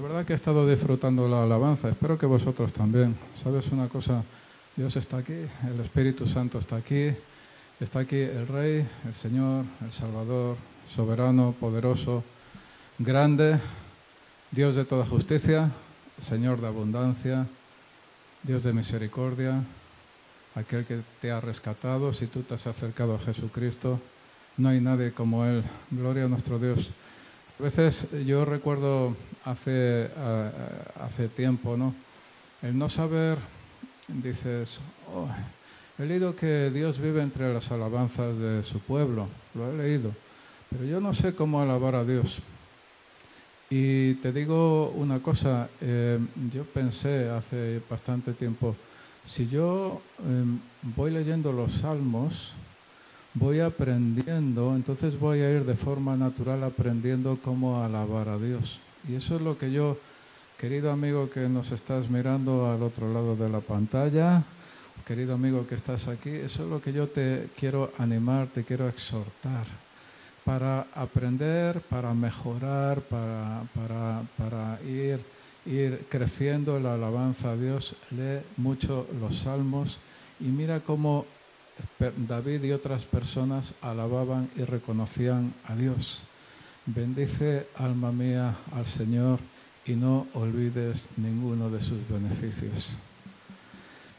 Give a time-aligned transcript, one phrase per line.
[0.00, 3.14] La verdad que he estado disfrutando la alabanza, espero que vosotros también.
[3.34, 4.24] ¿Sabes una cosa?
[4.74, 7.12] Dios está aquí, el Espíritu Santo está aquí,
[7.78, 10.56] está aquí el Rey, el Señor, el Salvador,
[10.88, 12.24] soberano, poderoso,
[12.98, 13.60] grande,
[14.50, 15.70] Dios de toda justicia,
[16.16, 17.46] Señor de abundancia,
[18.42, 19.62] Dios de misericordia,
[20.54, 24.00] aquel que te ha rescatado, si tú te has acercado a Jesucristo,
[24.56, 25.62] no hay nadie como Él.
[25.90, 26.90] Gloria a nuestro Dios.
[27.60, 29.14] A veces yo recuerdo
[29.44, 30.08] hace,
[30.98, 31.94] hace tiempo, ¿no?
[32.62, 33.36] El no saber,
[34.08, 34.80] dices,
[35.14, 35.28] oh,
[35.98, 40.10] he leído que Dios vive entre las alabanzas de su pueblo, lo he leído,
[40.70, 42.40] pero yo no sé cómo alabar a Dios.
[43.68, 46.18] Y te digo una cosa, eh,
[46.50, 48.74] yo pensé hace bastante tiempo,
[49.22, 50.60] si yo em,
[50.96, 52.54] voy leyendo los salmos,
[53.34, 58.80] voy aprendiendo, entonces voy a ir de forma natural aprendiendo cómo alabar a Dios.
[59.08, 59.98] Y eso es lo que yo,
[60.58, 64.42] querido amigo que nos estás mirando al otro lado de la pantalla,
[65.06, 68.88] querido amigo que estás aquí, eso es lo que yo te quiero animar, te quiero
[68.88, 69.66] exhortar
[70.44, 75.20] para aprender, para mejorar, para, para, para ir,
[75.66, 77.94] ir creciendo en la alabanza a Dios.
[78.10, 79.98] Lee mucho los salmos
[80.40, 81.26] y mira cómo
[82.28, 86.24] David y otras personas alababan y reconocían a Dios.
[86.86, 89.38] Bendice, alma mía, al Señor
[89.86, 92.96] y no olvides ninguno de sus beneficios.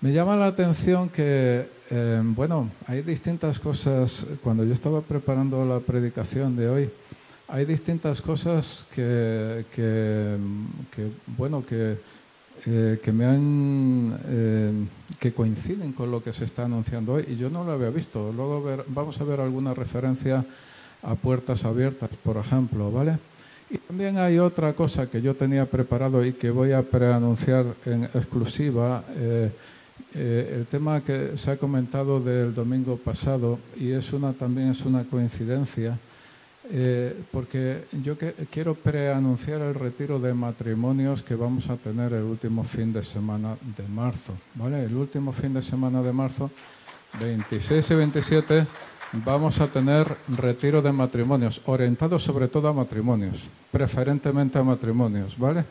[0.02, 5.80] Me llama la atención que, eh, bueno, hay distintas cosas, cuando yo estaba preparando la
[5.80, 6.90] predicación de hoy,
[7.48, 10.38] hay distintas cosas que, que,
[11.38, 12.00] bueno, que,
[12.66, 14.72] eh, que me han, eh,
[15.20, 18.32] que coinciden con lo que se está anunciando hoy y yo no lo había visto.
[18.32, 20.46] Luego vamos a ver alguna referencia
[21.04, 23.18] a puertas abiertas, por ejemplo, ¿vale?
[23.70, 28.04] Y también hay otra cosa que yo tenía preparado y que voy a preanunciar en
[28.04, 29.04] exclusiva.
[30.14, 34.84] Eh, el tema que se ha comentado del domingo pasado, y es una, también es
[34.84, 35.98] una coincidencia,
[36.70, 38.16] eh, porque yo
[38.50, 43.58] quiero preanunciar el retiro de matrimonios que vamos a tener el último fin de semana
[43.78, 44.34] de marzo.
[44.56, 44.84] ¿vale?
[44.84, 46.52] El último fin de semana de marzo,
[47.20, 48.68] 26 y 27
[49.14, 55.66] vamos a tener retiro de matrimonios, orientados sobre todo a matrimonios, preferentemente a matrimonios, ¿vale?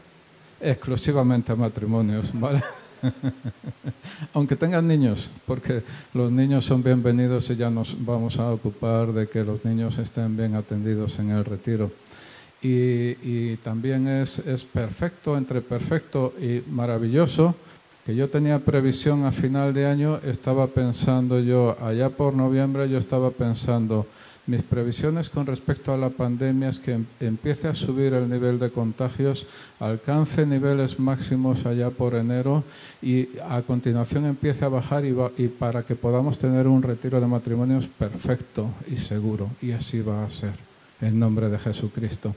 [0.60, 2.62] Exclusivamente a matrimonios, ¿vale?
[4.34, 5.82] Aunque tengan niños, porque
[6.14, 10.36] los niños son bienvenidos y ya nos vamos a ocupar de que los niños estén
[10.36, 11.90] bien atendidos en el retiro.
[12.62, 17.54] Y, también es, es perfecto, entre perfecto y maravilloso,
[18.04, 22.98] que yo tenía previsión a final de año, estaba pensando yo, allá por noviembre yo
[22.98, 24.06] estaba pensando,
[24.50, 28.58] mis previsiones con respecto a la pandemia es que em, empiece a subir el nivel
[28.58, 29.46] de contagios,
[29.78, 32.64] alcance niveles máximos allá por enero
[33.00, 37.26] y a continuación empiece a bajar y, y para que podamos tener un retiro de
[37.26, 39.50] matrimonios perfecto y seguro.
[39.62, 40.54] Y así va a ser,
[41.00, 42.34] en nombre de Jesucristo.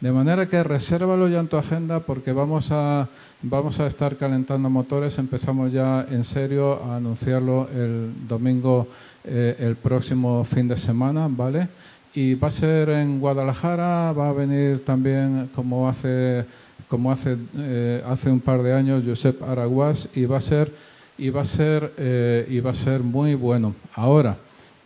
[0.00, 3.08] De manera que resérvalo ya en tu agenda porque vamos a,
[3.42, 5.18] vamos a estar calentando motores.
[5.18, 8.86] Empezamos ya en serio a anunciarlo el domingo,
[9.24, 11.68] eh, el próximo fin de semana, ¿vale?
[12.14, 16.44] Y va a ser en Guadalajara, va a venir también como hace,
[16.86, 20.72] como hace, eh, hace un par de años Josep Araguas y va a ser,
[21.18, 23.74] y va a ser, eh, y va a ser muy bueno.
[23.94, 24.36] Ahora,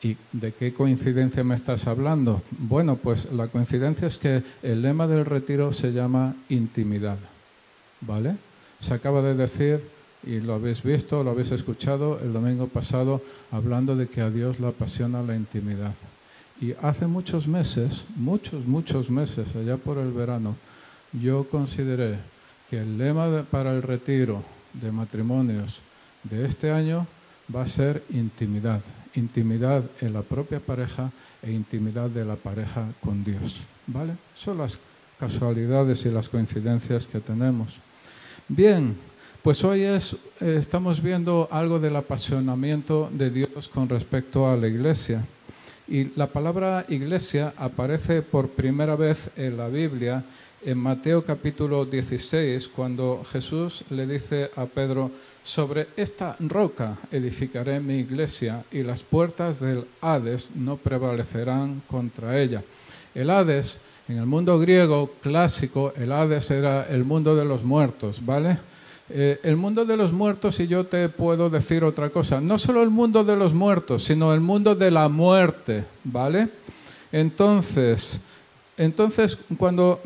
[0.02, 2.42] ¿Y de qué coincidencia me estás hablando?
[2.50, 7.18] Bueno, pues la coincidencia es que el lema del retiro se llama intimidad.
[8.00, 8.36] ¿Vale?
[8.80, 9.80] Se acaba de decir,
[10.24, 14.58] y lo habéis visto, lo habéis escuchado el domingo pasado, hablando de que a Dios
[14.58, 15.94] le apasiona la intimidad.
[16.60, 20.56] Y hace muchos meses, muchos, muchos meses, allá por el verano,
[21.12, 22.18] yo consideré
[22.68, 24.42] que el lema para el retiro
[24.72, 25.80] de matrimonios
[26.24, 27.06] de este año
[27.54, 28.82] va a ser intimidad
[29.14, 31.10] intimidad en la propia pareja
[31.42, 33.60] e intimidad de la pareja con Dios.
[33.86, 34.14] ¿Vale?
[34.34, 34.78] Son las
[35.18, 37.76] casualidades y las coincidencias que tenemos.
[38.48, 38.96] Bien,
[39.42, 44.68] pues hoy es, eh, estamos viendo algo del apasionamiento de Dios con respecto a la
[44.68, 45.24] iglesia.
[45.88, 50.24] Y la palabra iglesia aparece por primera vez en la Biblia
[50.64, 55.10] en Mateo capítulo 16, cuando Jesús le dice a Pedro,
[55.42, 62.62] sobre esta roca edificaré mi iglesia y las puertas del Hades no prevalecerán contra ella.
[63.14, 68.24] El Hades, en el mundo griego clásico, el Hades era el mundo de los muertos,
[68.24, 68.58] ¿vale?
[69.10, 72.82] Eh, el mundo de los muertos, y yo te puedo decir otra cosa, no solo
[72.82, 76.48] el mundo de los muertos, sino el mundo de la muerte, ¿vale?
[77.10, 78.20] Entonces,
[78.76, 80.00] entonces cuando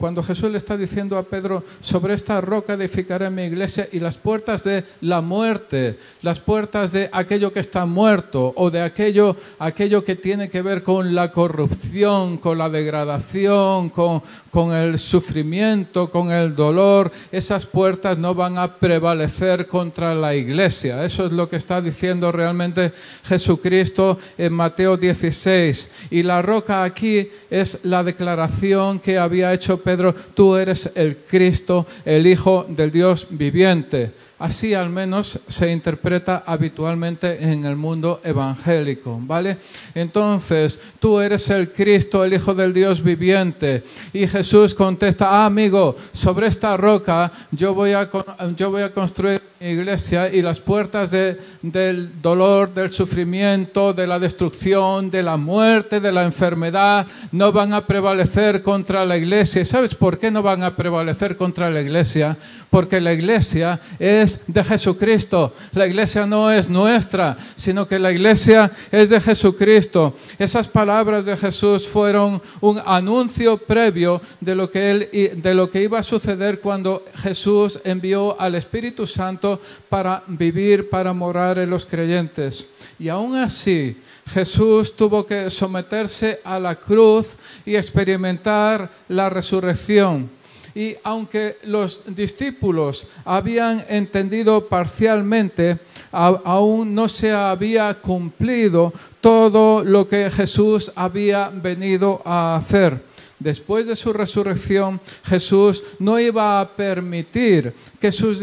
[0.00, 4.16] cuando Jesús le está diciendo a Pedro, sobre esta roca edificaré mi iglesia y las
[4.16, 10.02] puertas de la muerte, las puertas de aquello que está muerto o de aquello, aquello
[10.02, 16.30] que tiene que ver con la corrupción, con la degradación, con, con el sufrimiento, con
[16.30, 21.04] el dolor, esas puertas no van a prevalecer contra la iglesia.
[21.04, 22.94] Eso es lo que está diciendo realmente
[23.24, 26.08] Jesucristo en Mateo 16.
[26.10, 29.89] Y la roca aquí es la declaración que había hecho Pedro,
[30.34, 34.12] tú eres el Cristo, el Hijo del Dios viviente.
[34.38, 39.58] Así al menos se interpreta habitualmente en el mundo evangélico, ¿vale?
[39.94, 43.84] Entonces, tú eres el Cristo, el Hijo del Dios viviente.
[44.14, 48.08] Y Jesús contesta, ah, amigo, sobre esta roca yo voy a,
[48.56, 55.10] yo voy a construir iglesia y las puertas del dolor, del sufrimiento, de la destrucción,
[55.10, 59.62] de la muerte, de la enfermedad, no van a prevalecer contra la iglesia.
[59.66, 62.38] sabes por qué no van a prevalecer contra la iglesia?
[62.70, 65.52] Porque la iglesia es de Jesucristo.
[65.72, 70.14] La iglesia no es nuestra, sino que la iglesia es de Jesucristo.
[70.38, 75.82] Esas palabras de Jesús fueron un anuncio previo de lo que, él, de lo que
[75.82, 79.49] iba a suceder cuando Jesús envió al Espíritu Santo
[79.88, 82.66] para vivir, para morar en los creyentes.
[82.98, 90.30] Y aún así, Jesús tuvo que someterse a la cruz y experimentar la resurrección.
[90.74, 95.78] Y aunque los discípulos habían entendido parcialmente,
[96.12, 103.09] aún no se había cumplido todo lo que Jesús había venido a hacer
[103.40, 108.38] después de su resurrección, Jesús no iba a permitir que sus,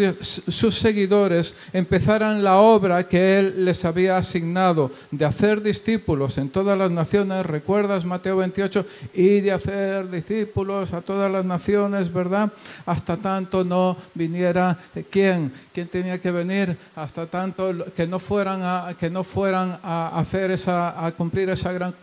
[0.76, 6.92] seguidores empezaran la obra que Él les había asignado de hacer discípulos en todas las
[6.92, 7.46] naciones.
[7.46, 8.86] ¿Recuerdas Mateo 28?
[9.14, 12.52] Y de hacer discípulos a todas las naciones, ¿verdad?
[12.86, 14.78] Hasta tanto no viniera
[15.10, 20.20] quién, quién tenía que venir, hasta tanto que no fueran a, que no fueran a
[20.20, 21.94] hacer esa, a cumplir esa gran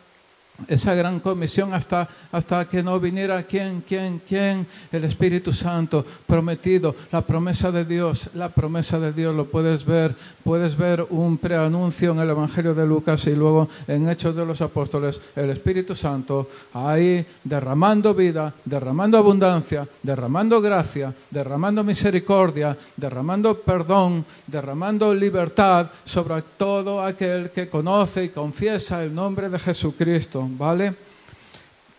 [0.69, 6.95] esa gran comisión hasta, hasta que no viniera quién, quién, quién, el Espíritu Santo prometido,
[7.11, 10.15] la promesa de Dios, la promesa de Dios, lo puedes ver,
[10.45, 14.61] puedes ver un preanuncio en el Evangelio de Lucas y luego en Hechos de los
[14.61, 24.25] Apóstoles, el Espíritu Santo ahí derramando vida, derramando abundancia, derramando gracia, derramando misericordia, derramando perdón,
[24.47, 30.44] derramando libertad sobre todo aquel que conoce y confiesa el nombre de Jesucristo.
[30.50, 30.94] ¿Vale?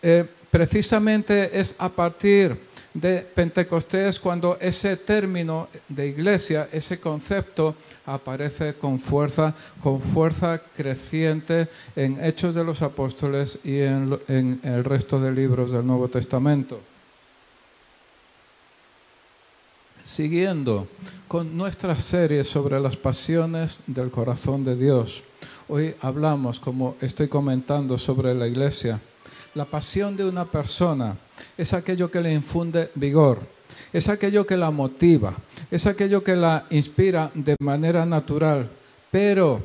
[0.02, 2.56] Eh, precisamente es a partir
[2.94, 7.74] de Pentecostés cuando ese término de iglesia, ese concepto,
[8.06, 14.84] aparece con fuerza, con fuerza creciente en Hechos de los Apóstoles y en, en el
[14.84, 16.80] resto de libros del Nuevo Testamento.
[20.06, 20.86] Siguiendo
[21.26, 25.24] con nuestra serie sobre las pasiones del corazón de Dios.
[25.66, 29.00] Hoy hablamos, como estoy comentando, sobre la iglesia.
[29.56, 31.16] La pasión de una persona
[31.58, 33.40] es aquello que le infunde vigor,
[33.92, 35.34] es aquello que la motiva,
[35.72, 38.70] es aquello que la inspira de manera natural.
[39.10, 39.60] Pero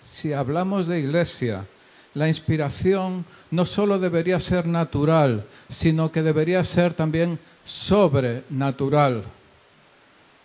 [0.00, 1.66] si hablamos de iglesia,
[2.14, 9.24] la inspiración no solo debería ser natural, sino que debería ser también sobrenatural.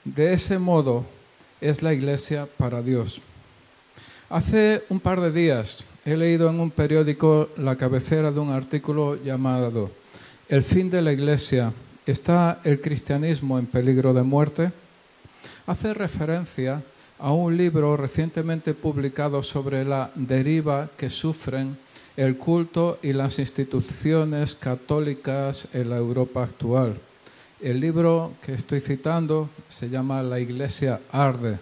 [0.03, 1.05] De ese modo
[1.61, 3.21] es la iglesia para Dios.
[4.29, 9.21] Hace un par de días he leído en un periódico la cabecera de un artículo
[9.21, 9.91] llamado
[10.47, 11.73] El fin de la Iglesia.
[12.05, 14.71] ¿Está el cristianismo en peligro de muerte?
[15.67, 16.81] Hace referencia
[17.19, 21.77] a un libro recientemente publicado sobre la deriva que sufren
[22.15, 26.99] el culto y las instituciones católicas en la Europa actual.
[27.62, 31.60] El libro que estoy citando se llama La Iglesia arde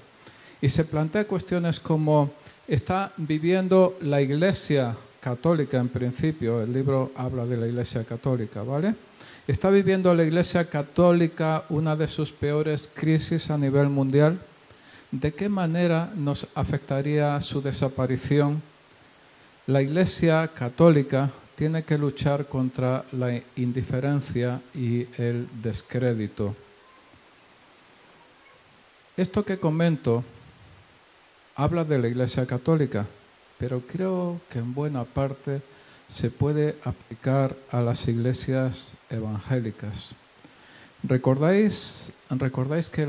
[0.61, 2.29] y se plantea cuestiones como
[2.67, 8.93] está viviendo la Iglesia católica en principio, el libro habla de la Iglesia católica, ¿vale?
[9.47, 14.39] ¿Está viviendo la Iglesia católica una de sus peores crisis a nivel mundial?
[15.09, 18.61] ¿De qué manera nos afectaría su desaparición?
[19.65, 26.55] La Iglesia católica tiene que luchar contra la indiferencia y el descrédito.
[29.17, 30.23] Esto que comento
[31.55, 33.07] habla de la Iglesia Católica,
[33.57, 35.63] pero creo que en buena parte
[36.07, 40.11] se puede aplicar a las iglesias evangélicas.
[41.01, 43.07] ¿Recordáis, recordáis que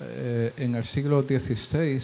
[0.00, 2.00] eh, en el siglo XVI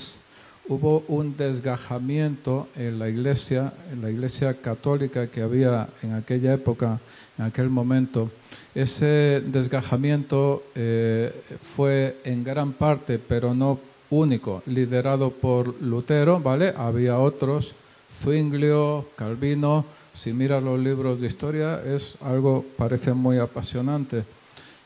[0.68, 7.00] hubo un desgajamiento en la iglesia, en la iglesia católica que había en aquella época,
[7.38, 8.30] en aquel momento.
[8.74, 13.78] Ese desgajamiento eh, fue en gran parte, pero no
[14.10, 16.72] único, liderado por Lutero, ¿vale?
[16.76, 17.74] Había otros,
[18.12, 19.84] Zwinglio, Calvino.
[20.12, 24.24] Si miras los libros de historia, es algo, parece muy apasionante.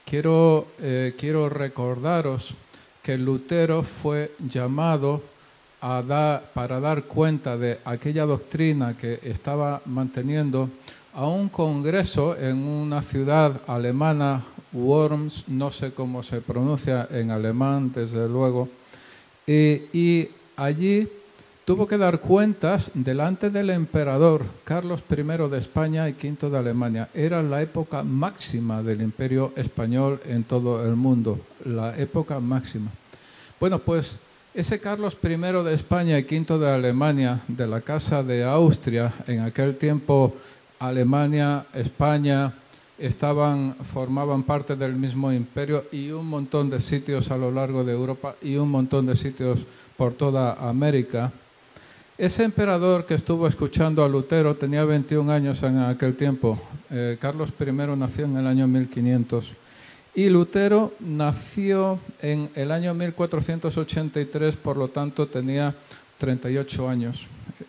[0.05, 2.55] Quiero, eh, quiero recordaros
[3.03, 5.23] que Lutero fue llamado
[5.81, 10.69] para dar cuenta de aquella doctrina que estaba manteniendo
[11.15, 17.91] a un congreso en una ciudad alemana, Worms, no sé cómo se pronuncia en alemán,
[17.95, 18.69] desde luego,
[19.47, 21.09] y, allí
[21.65, 27.09] tuvo que dar cuentas delante del emperador Carlos I de España y V de Alemania.
[27.15, 32.91] Era la época máxima del imperio español en todo el mundo, la época máxima.
[33.61, 34.19] Bueno, pues
[34.59, 39.39] ese Carlos I de España y V de Alemania, de la Casa de Austria, en
[39.39, 40.35] aquel tiempo
[40.81, 42.53] Alemania, España,
[42.99, 47.93] estaban, formaban parte del mismo imperio y un montón de sitios a lo largo de
[47.93, 49.65] Europa y un montón de sitios
[49.97, 51.31] por toda América.
[52.19, 56.61] Ese emperador que estuvo escuchando a Lutero tenía 21 años en aquel tiempo.
[56.91, 59.55] Eh, Carlos I nació en el año 1500
[60.19, 65.73] y Lutero nació en el año 1483, por lo tanto tenía
[66.19, 67.29] 38 años.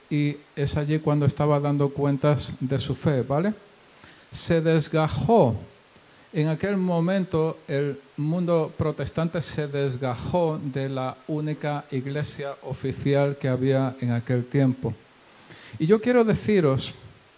[0.09, 3.53] Y es allí cuando estaba dando cuentas de su fe, ¿vale?
[4.31, 5.57] Se desgajó.
[6.33, 13.95] En aquel momento el mundo protestante se desgajó de la única iglesia oficial que había
[14.01, 14.95] en aquel tiempo.
[15.77, 16.95] Y yo quiero deciros,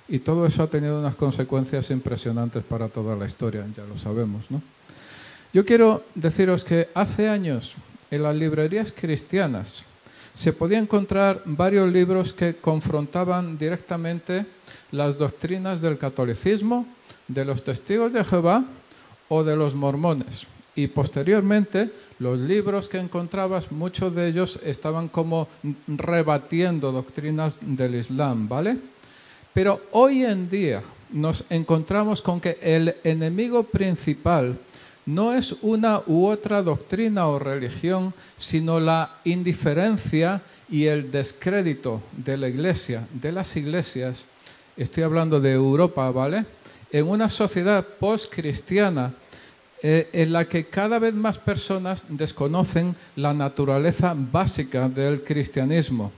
[0.08, 4.50] y todo eso ha tenido unas consecuencias impresionantes para toda la historia, ya lo sabemos,
[4.50, 4.62] ¿no?
[5.54, 7.76] Yo quiero deciros que hace años
[8.10, 9.84] en las librerías cristianas
[10.34, 14.46] se podían encontrar varios libros que confrontaban directamente
[14.92, 16.86] las doctrinas del catolicismo,
[17.28, 18.64] de los testigos de Jehová
[19.28, 20.48] o de los mormones.
[20.74, 25.50] Y posteriormente los libros que encontrabas, muchos de ellos estaban como
[25.86, 28.78] rebatiendo doctrinas del Islam, ¿vale?
[29.54, 30.82] Pero hoy en día
[31.12, 34.58] nos encontramos con que el enemigo principal
[35.12, 42.38] no es una u otra doctrina o religión, sino la indiferencia y el descrédito de
[42.38, 44.26] la iglesia, de las iglesias,
[44.78, 46.46] estoy hablando de Europa, ¿vale?
[46.92, 49.14] En una sociedad post-cristiana
[49.84, 56.12] eh, en la que cada vez más personas desconocen la naturaleza básica del cristianismo.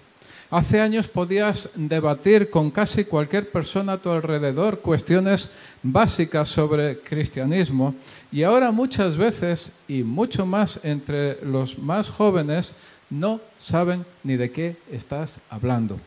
[0.54, 5.50] Hace años podías debatir con casi cualquier persona a tu alrededor cuestiones
[5.82, 7.96] básicas sobre cristianismo
[8.32, 12.76] y ahora muchas veces y mucho más entre los más jóvenes
[13.10, 16.00] no saben ni de qué estás hablando.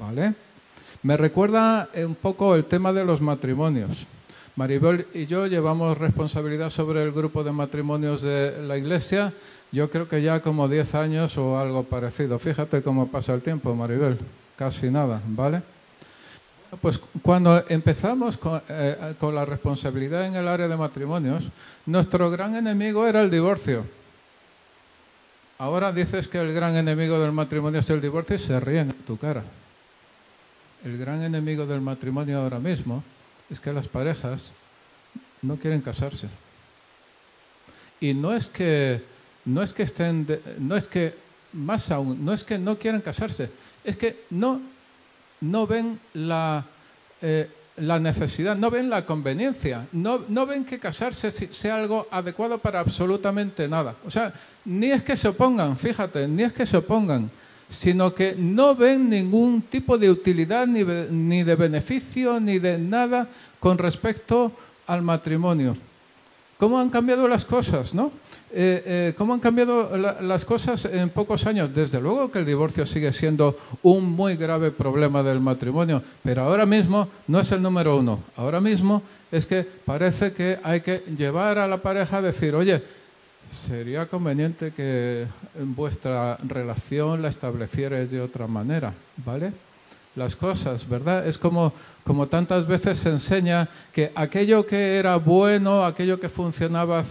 [0.00, 0.34] ¿Vale?
[1.04, 4.04] Me recuerda un poco el tema de los matrimonios.
[4.56, 9.32] Maribel y yo llevamos responsabilidad sobre el grupo de matrimonios de la iglesia
[9.72, 12.38] yo creo que ya como 10 años o algo parecido.
[12.38, 14.18] Fíjate cómo pasa el tiempo, Maribel.
[14.56, 15.62] Casi nada, ¿vale?
[16.80, 21.44] Pues cuando empezamos eh, con, la responsabilidad en el área de matrimonios,
[21.86, 23.84] nuestro gran enemigo era el divorcio.
[25.58, 29.04] Ahora dices que el gran enemigo del matrimonio es el divorcio y se ríen en
[29.04, 29.42] tu cara.
[30.84, 33.02] El gran enemigo del matrimonio ahora mismo
[33.48, 34.52] es que las parejas
[35.42, 36.28] no quieren casarse.
[38.00, 39.02] Y no es que
[39.46, 40.26] no es que estén,
[40.58, 41.14] no es que,
[41.52, 43.50] más aún, no es que no quieran casarse,
[43.82, 44.60] es que no,
[45.40, 46.64] no ven la,
[47.22, 52.58] eh, la necesidad, no ven la conveniencia, no, no ven que casarse sea algo adecuado
[52.58, 53.94] para absolutamente nada.
[54.04, 54.32] O sea,
[54.64, 57.30] ni es que se opongan, fíjate, ni es que se opongan,
[57.68, 63.28] sino que no ven ningún tipo de utilidad, ni, ni de beneficio, ni de nada
[63.60, 64.52] con respecto
[64.86, 65.76] al matrimonio.
[66.58, 68.10] ¿Cómo han cambiado las cosas, no?
[68.52, 71.74] Eh, eh, ¿Cómo han cambiado las cosas en pocos años?
[71.74, 76.64] Desde luego que el divorcio sigue siendo un muy grave problema del matrimonio, pero ahora
[76.64, 78.20] mismo no es el número uno.
[78.36, 82.82] Ahora mismo es que parece que hay que llevar a la pareja a decir, oye,
[83.50, 85.26] sería conveniente que
[85.58, 89.52] vuestra relación la establecierais de otra manera, ¿vale?
[90.14, 91.26] Las cosas, ¿verdad?
[91.26, 91.72] Es como,
[92.04, 97.04] como tantas veces se enseña que aquello que era bueno, aquello que funcionaba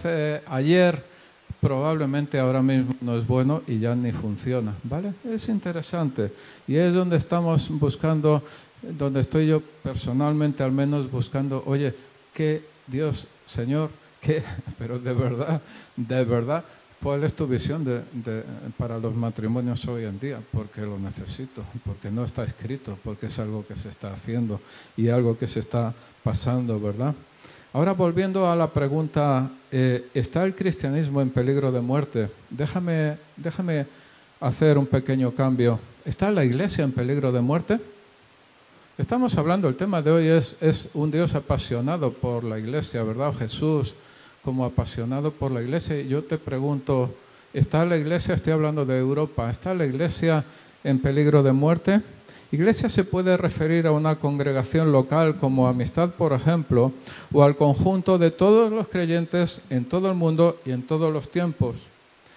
[0.48, 1.15] ayer,
[1.60, 5.14] probablemente ahora mismo no es bueno y ya ni funciona, ¿vale?
[5.24, 6.32] Es interesante
[6.66, 8.42] y es donde estamos buscando,
[8.82, 11.94] donde estoy yo personalmente al menos buscando, oye,
[12.32, 14.42] que Dios, Señor, que,
[14.78, 15.60] pero de verdad,
[15.96, 16.64] de verdad,
[17.02, 18.42] ¿Cuál es tu visión de,
[18.76, 20.40] para los matrimonios hoy en día?
[20.50, 24.60] Porque lo necesito, porque no está escrito, porque es algo que se está haciendo
[24.96, 25.94] y algo que se está
[26.24, 27.14] pasando, ¿verdad?
[27.72, 32.30] Ahora volviendo a la pregunta, eh, ¿está el cristianismo en peligro de muerte?
[32.48, 33.86] Déjame, déjame
[34.40, 35.78] hacer un pequeño cambio.
[36.04, 37.78] ¿Está la iglesia en peligro de muerte?
[38.96, 43.34] Estamos hablando, el tema de hoy es, es un Dios apasionado por la iglesia, ¿verdad?
[43.34, 43.94] Jesús
[44.42, 46.00] como apasionado por la iglesia.
[46.02, 47.14] Yo te pregunto,
[47.52, 50.44] ¿está la iglesia, estoy hablando de Europa, ¿está la iglesia
[50.82, 52.00] en peligro de muerte?
[52.56, 56.90] Iglesia se puede referir a una congregación local como amistad, por ejemplo,
[57.30, 61.30] o al conjunto de todos los creyentes en todo el mundo y en todos los
[61.30, 61.76] tiempos.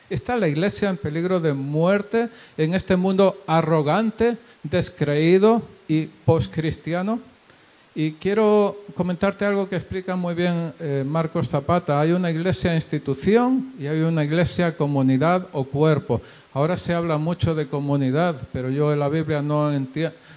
[0.09, 7.21] ¿Está la iglesia en peligro de muerte en este mundo arrogante, descreído y postcristiano?
[7.95, 11.99] Y quiero comentarte algo que explica muy bien eh, Marcos Zapata.
[11.99, 16.21] Hay una iglesia institución y hay una iglesia comunidad o cuerpo.
[16.53, 19.71] Ahora se habla mucho de comunidad, pero yo en la Biblia no,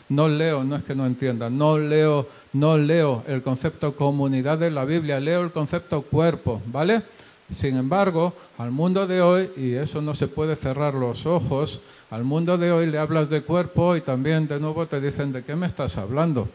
[0.09, 4.71] no leo, no es que no entienda, no leo, no leo el concepto comunidad de
[4.71, 7.03] la Biblia, leo el concepto cuerpo, ¿vale?
[7.51, 11.81] Sin embargo, al mundo de hoy, y eso no se puede cerrar los ojos,
[12.11, 15.45] al mundo de hoy le hablas de cuerpo y también de nuevo te dicen de
[15.45, 16.49] qué me estás hablando.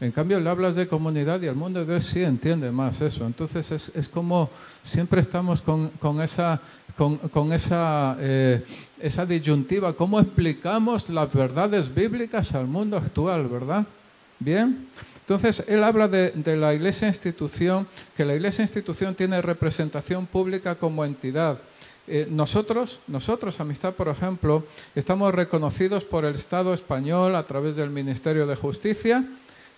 [0.00, 3.26] En cambio, le hablas de comunidad y el mundo de hoy sí entiende más eso.
[3.26, 4.48] Entonces, es, como
[4.82, 5.90] siempre estamos con,
[6.22, 6.58] esa,
[6.96, 8.64] con, esa, eh,
[8.98, 9.92] esa disyuntiva.
[9.92, 13.86] ¿Cómo explicamos las verdades bíblicas al mundo actual, verdad?
[14.38, 14.88] Bien.
[15.20, 21.04] Entonces, él habla de, la iglesia institución, que la iglesia institución tiene representación pública como
[21.04, 21.58] entidad.
[22.08, 24.64] Eh, nosotros, nosotros, Amistad, por ejemplo,
[24.94, 29.24] estamos reconocidos por el Estado español a través del Ministerio de Justicia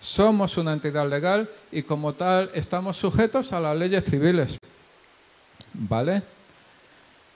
[0.03, 4.57] somos una entidad legal y como tal estamos sujetos a las leyes civiles.
[5.73, 6.21] ¿Vale?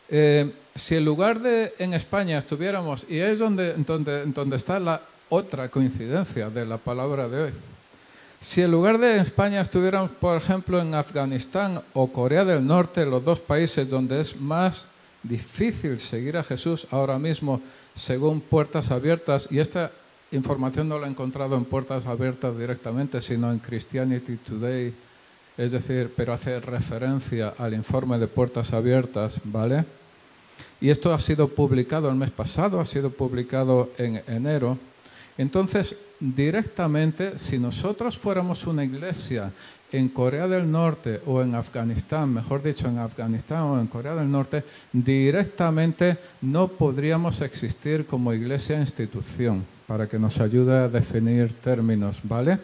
[0.09, 5.01] Eh, si en lugar de en España estuviéramos, y es donde, donde, donde está la
[5.29, 7.51] otra coincidencia de la palabra de hoy,
[8.39, 13.23] si en lugar de España estuviéramos, por ejemplo, en Afganistán o Corea del Norte, los
[13.23, 14.89] dos países donde es más
[15.23, 17.61] difícil seguir a Jesús ahora mismo,
[17.95, 19.89] según puertas abiertas, y esta
[20.31, 24.93] información no la he encontrado en puertas abiertas directamente, sino en Christianity Today,
[25.57, 29.85] es decir, pero hace referencia al informe de puertas abiertas, ¿vale?
[30.79, 34.77] Y esto ha sido publicado el mes pasado, ha sido publicado en enero.
[35.37, 39.51] Entonces, directamente, si nosotros fuéramos una iglesia
[39.91, 44.29] en Corea del Norte o en Afganistán, mejor dicho, en Afganistán o en Corea del
[44.29, 52.19] Norte, directamente no podríamos existir como iglesia institución para que nos ayude a definir términos,
[52.23, 52.59] ¿vale?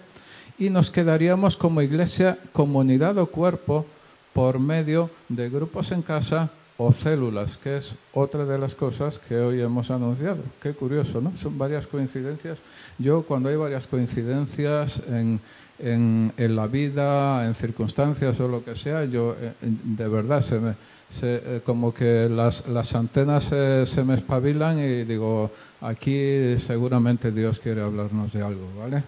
[0.59, 3.85] Y nos quedaríamos como iglesia, comunidad o cuerpo
[4.33, 9.37] por medio de grupos en casa o células, que es otra de las cosas que
[9.37, 10.39] hoy hemos anunciado.
[10.61, 11.35] Qué curioso, ¿no?
[11.37, 12.59] Son varias coincidencias.
[12.97, 15.39] Yo cuando hay varias coincidencias en,
[15.79, 20.59] en, en la vida, en circunstancias o lo que sea, yo eh, de verdad se
[20.59, 20.73] me,
[21.21, 27.81] eh, como que las, las antenas se me espabilan y digo, aquí seguramente Dios quiere
[27.81, 29.03] hablarnos de algo, ¿vale?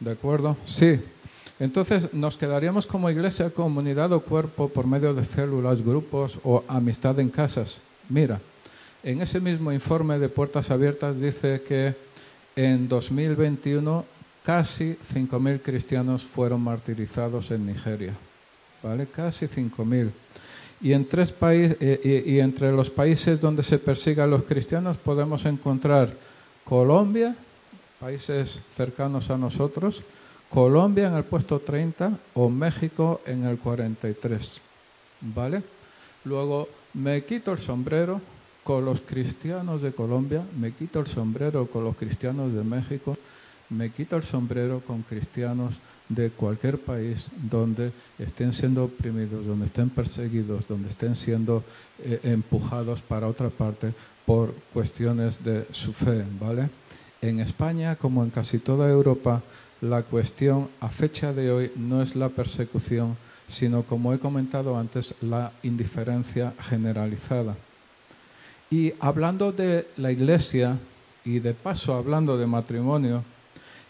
[0.00, 0.56] ¿De acuerdo?
[0.64, 1.00] Sí.
[1.58, 7.18] Entonces nos quedaríamos como iglesia, comunidad o cuerpo por medio de células, grupos o amistad
[7.18, 7.80] en casas.
[8.08, 8.40] Mira,
[9.02, 11.94] en ese mismo informe de Puertas Abiertas dice que
[12.54, 14.04] en 2021
[14.44, 18.14] casi 5.000 cristianos fueron martirizados en Nigeria.
[18.82, 19.06] ¿Vale?
[19.06, 20.10] Casi 5.000.
[20.82, 26.12] Eh, y, entre los países donde se persigue a los cristianos podemos encontrar
[26.64, 27.34] Colombia,
[27.98, 30.02] países cercanos a nosotros,
[30.50, 34.60] Colombia en el puesto 30 o México en el 43.
[35.22, 35.62] ¿Vale?
[36.24, 38.20] Luego me quito el sombrero
[38.62, 43.16] con los cristianos de Colombia, me quito el sombrero con los cristianos de México,
[43.70, 45.74] me quito el sombrero con cristianos
[46.08, 51.64] de cualquier país donde estén siendo oprimidos, donde estén perseguidos, donde estén siendo
[51.98, 53.92] eh, empujados para otra parte
[54.24, 56.68] por cuestiones de su fe, ¿vale?
[57.20, 59.42] En España, como en casi toda Europa,
[59.80, 63.16] la cuestión a fecha de hoy no es la persecución,
[63.48, 67.56] sino, como he comentado antes, la indiferencia generalizada.
[68.70, 70.78] Y hablando de la Iglesia,
[71.24, 73.24] y de paso hablando de matrimonio,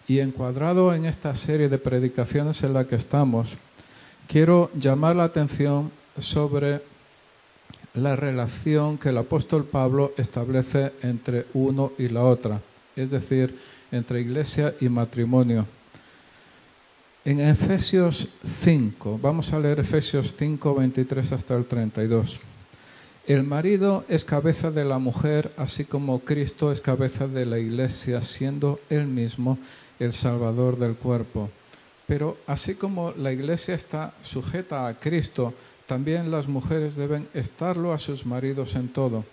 [0.08, 3.56] y encuadrado en esta serie de predicaciones en la que estamos,
[4.28, 6.82] quiero llamar la atención sobre
[7.94, 12.60] la relación que el apóstol Pablo establece entre uno y la otra,
[12.94, 13.58] es decir,
[13.90, 15.66] entre iglesia y matrimonio.
[17.24, 22.40] En Efesios 5, vamos a leer Efesios 5, 23 hasta el 32.
[23.26, 28.22] El marido es cabeza de la mujer, así como Cristo es cabeza de la iglesia,
[28.22, 29.58] siendo él mismo
[29.98, 31.50] el salvador del cuerpo.
[32.06, 35.54] Pero así como la iglesia está sujeta a Cristo,
[35.86, 39.24] también las mujeres deben estarlo a sus maridos en todo.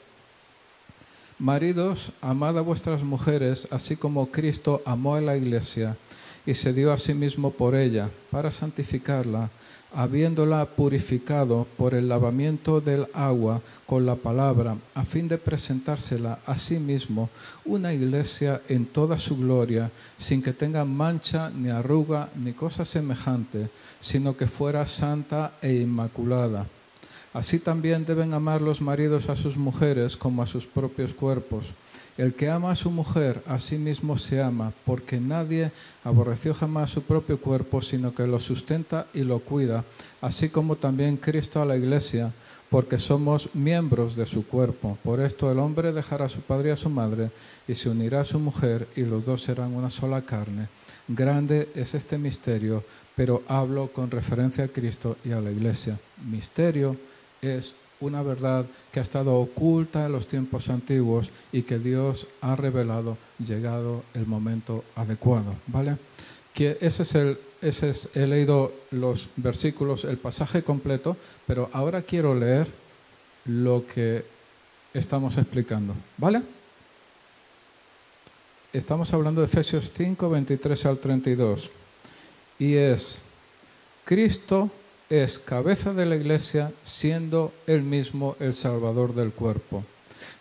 [1.40, 5.98] Maridos, amad a vuestras mujeres, así como Cristo amó a la iglesia
[6.46, 9.50] y se dio a sí mismo por ella, para santificarla
[9.94, 16.58] habiéndola purificado por el lavamiento del agua con la palabra, a fin de presentársela a
[16.58, 17.30] sí mismo
[17.66, 23.70] una iglesia en toda su gloria, sin que tenga mancha ni arruga ni cosa semejante,
[24.00, 26.68] sino que fuera santa e inmaculada.
[27.34, 31.66] Así también deben amar los maridos a sus mujeres como a sus propios cuerpos.
[32.18, 35.72] El que ama a su mujer, a sí mismo se ama, porque nadie
[36.04, 39.84] aborreció jamás su propio cuerpo, sino que lo sustenta y lo cuida,
[40.22, 42.32] así como también Cristo a la iglesia,
[42.70, 44.98] porque somos miembros de su cuerpo.
[45.04, 47.32] Por esto el hombre dejará a su padre y a su madre,
[47.68, 50.68] y se unirá a su mujer, y los dos serán una sola carne.
[51.08, 52.84] Grande es este misterio,
[53.16, 56.00] pero hablo con referencia a Cristo y a la iglesia.
[56.26, 56.96] Misterio
[57.42, 62.56] es una verdad que ha estado oculta en los tiempos antiguos y que Dios ha
[62.56, 65.98] revelado llegado el momento adecuado, ¿vale?
[66.54, 71.16] Que ese es el ese es, he leído los versículos, el pasaje completo,
[71.48, 72.68] pero ahora quiero leer
[73.46, 74.26] lo que
[74.94, 76.42] estamos explicando, ¿vale?
[78.74, 81.72] Estamos hablando de Efesios 5, 23 al 32.
[82.60, 83.22] Y es,
[84.04, 84.70] Cristo
[85.10, 89.84] es cabeza de la iglesia siendo él mismo el salvador del cuerpo.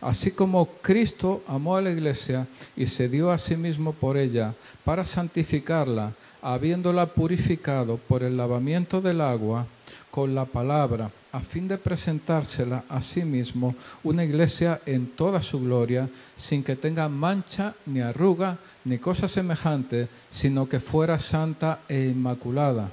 [0.01, 2.46] Así como Cristo amó a la iglesia
[2.77, 9.01] y se dio a sí mismo por ella para santificarla, habiéndola purificado por el lavamiento
[9.01, 9.66] del agua
[10.11, 15.61] con la palabra, a fin de presentársela a sí mismo una iglesia en toda su
[15.61, 22.09] gloria, sin que tenga mancha ni arruga ni cosa semejante, sino que fuera santa e
[22.09, 22.90] inmaculada.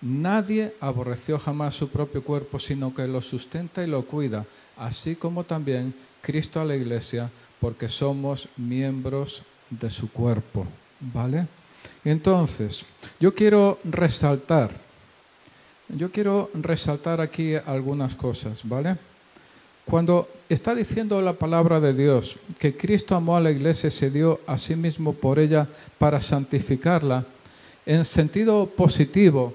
[0.00, 4.44] Nadie aborreció jamás su propio cuerpo, sino que lo sustenta y lo cuida,
[4.76, 7.30] así como también Cristo a la iglesia,
[7.60, 10.66] porque somos miembros de su cuerpo.
[11.00, 11.46] ¿Vale?
[12.04, 12.84] Entonces,
[13.20, 14.70] yo quiero resaltar,
[15.88, 18.96] yo quiero resaltar aquí algunas cosas, ¿vale?
[19.84, 24.10] Cuando está diciendo la palabra de Dios que Cristo amó a la iglesia y se
[24.10, 27.24] dio a sí mismo por ella para santificarla,
[27.84, 29.52] en sentido positivo,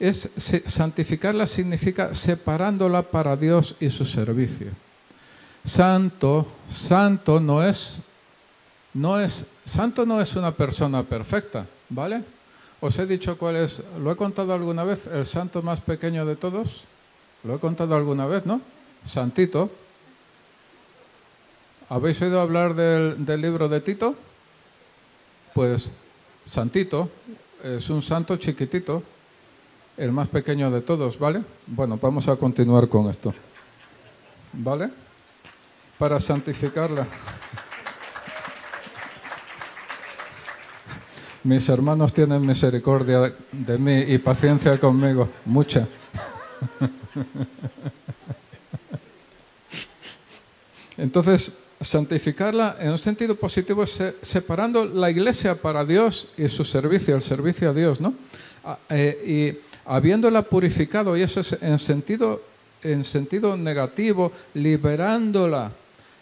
[0.00, 0.30] es
[0.66, 4.68] santificarla significa separándola para Dios y su servicio.
[5.62, 8.00] Santo, santo no es,
[8.94, 12.24] no es, santo no es una persona perfecta, ¿vale?
[12.80, 16.34] Os he dicho cuál es, lo he contado alguna vez, el santo más pequeño de
[16.34, 16.80] todos.
[17.44, 18.62] Lo he contado alguna vez, ¿no?
[19.04, 19.70] Santito.
[21.90, 24.14] ¿Habéis oído hablar del, del libro de Tito?
[25.52, 25.90] Pues
[26.44, 27.10] Santito
[27.62, 29.02] es un santo chiquitito,
[30.00, 31.42] el más pequeño de todos, ¿vale?
[31.66, 33.34] Bueno, vamos a continuar con esto.
[34.54, 34.88] ¿Vale?
[35.98, 37.06] Para santificarla.
[41.44, 45.86] Mis hermanos tienen misericordia de mí y paciencia conmigo, mucha.
[50.96, 57.14] Entonces, santificarla en un sentido positivo es separando la iglesia para Dios y su servicio,
[57.14, 58.14] el servicio a Dios, ¿no?
[58.64, 59.58] Ah, eh, y
[59.90, 62.40] habiéndola purificado, y eso es en sentido,
[62.80, 65.72] en sentido negativo, liberándola,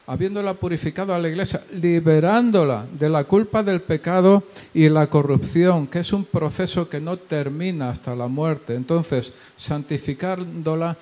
[0.08, 4.42] habiéndola purificado a la iglesia, liberándola de la culpa del pecado
[4.72, 8.74] y la corrupción, que es un proceso que no termina hasta la muerte.
[8.74, 10.96] Entonces, santificándola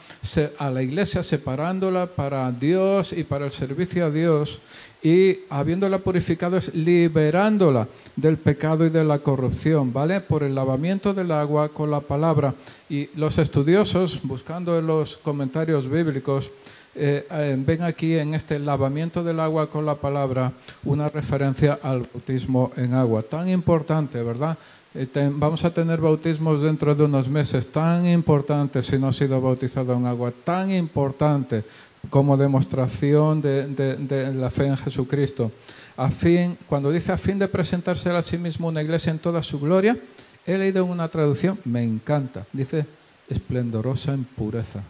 [0.59, 4.61] a la iglesia, separándola para Dios y para el servicio a Dios,
[5.05, 10.21] y habiéndola purificado es liberándola del pecado y de la corrupción, ¿vale?
[10.21, 12.55] Por el lavamiento del agua con la palabra.
[12.89, 16.51] Y los estudiosos, buscando en los comentarios bíblicos,
[16.99, 20.51] eh, eh, ven aquí en este lavamiento del agua con la palabra
[20.85, 23.23] una referencia al bautismo en agua.
[23.23, 24.57] Tan importante, ¿verdad?
[24.95, 29.39] Eh, vamos a tener bautismos dentro de unos meses, tan importante si no ha sido
[29.43, 31.65] bautizado en agua, tan importante
[32.09, 35.53] como demostración de, la fe en Jesucristo.
[35.99, 39.43] A fin, cuando dice a fin de presentarse a sí mismo una iglesia en toda
[39.43, 39.99] su gloria,
[40.47, 42.87] he leído en una traducción, me encanta, dice
[43.29, 44.83] esplendorosa en pureza.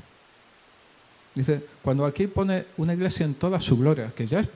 [1.36, 4.48] Dice, cuando aquí pone una iglesia en toda su gloria, que ya es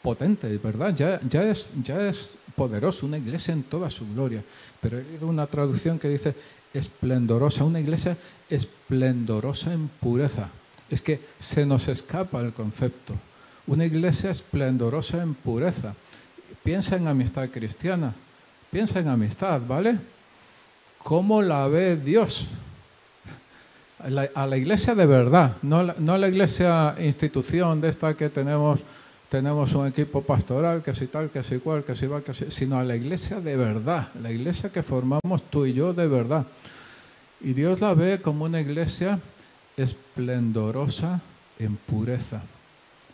[0.00, 0.94] potente, ¿verdad?
[0.94, 4.40] Ya, ya, es, ya es poderoso, una iglesia en toda su gloria.
[4.80, 6.32] Pero he leído una traducción que dice
[6.72, 8.16] esplendorosa, una iglesia
[8.48, 10.48] esplendorosa en pureza
[10.88, 13.14] Es que se nos escapa el concepto.
[13.66, 15.96] Una iglesia esplendorosa en pureza.
[16.62, 18.14] Piensa en amistad cristiana,
[18.70, 19.98] piensa en amistad, ¿vale?
[20.98, 22.46] ¿Cómo la ve Dios?
[24.02, 28.80] A la, iglesia de verdad, no, no a la iglesia institución de esta que tenemos,
[29.28, 32.50] tenemos un equipo pastoral, que si tal, que si cual, que si va, que si,
[32.50, 36.44] sino a la iglesia de verdad, la iglesia que formamos tú y yo de verdad.
[37.40, 39.20] Y Dios la ve como una iglesia
[39.76, 41.20] esplendorosa
[41.58, 42.42] en pureza.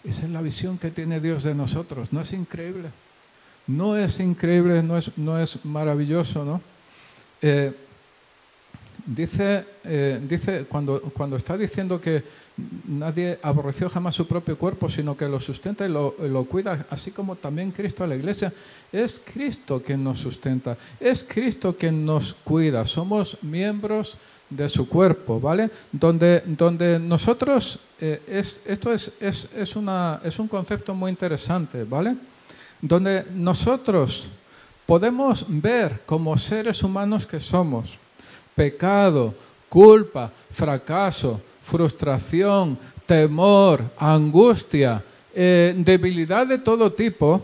[0.05, 2.12] Esa es la visión que tiene Dios de nosotros.
[2.12, 2.90] ¿No es increíble?
[3.66, 6.61] No es increíble, no es, no es maravilloso, ¿no?
[7.42, 7.74] Eh,
[9.08, 12.22] dice, eh, dice cuando, cuando está diciendo que
[12.86, 17.10] nadie aborreció jamás su propio cuerpo, sino que lo sustenta y lo, lo, cuida, así
[17.10, 18.52] como también Cristo a la iglesia.
[18.92, 22.84] Es Cristo quien nos sustenta, es Cristo quien nos cuida.
[22.84, 24.18] Somos miembros
[24.50, 25.70] de su cuerpo, ¿vale?
[25.92, 31.84] Donde, donde nosotros, eh, es, esto es, es, es, una, es un concepto muy interesante,
[31.84, 32.16] ¿vale?
[32.80, 34.28] Donde nosotros
[34.86, 37.98] podemos ver como seres humanos que somos
[38.58, 39.32] pecado,
[39.68, 45.00] culpa, fracaso, frustración, temor, angustia,
[45.32, 47.40] eh, debilidad de todo tipo,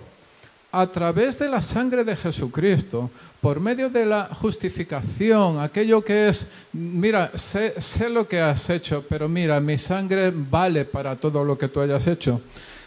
[0.73, 3.09] a través de la sangre de Jesucristo,
[3.41, 9.05] por medio de la justificación, aquello que es, mira, sé, sé, lo que has hecho,
[9.09, 12.41] pero mira, mi sangre vale para todo lo que tú hayas hecho.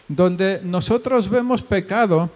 [0.05, 2.29] Donde nosotros vemos pecado,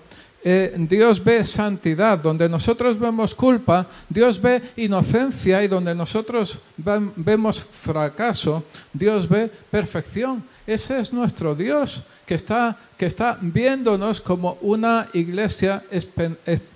[0.43, 7.60] eh, Dios ve santidad, donde nosotros vemos culpa, Dios ve inocencia y donde nosotros vemos
[7.60, 10.43] fracaso, Dios ve perfección.
[10.65, 15.84] Ese es nuestro Dios que está, que está viéndonos como una iglesia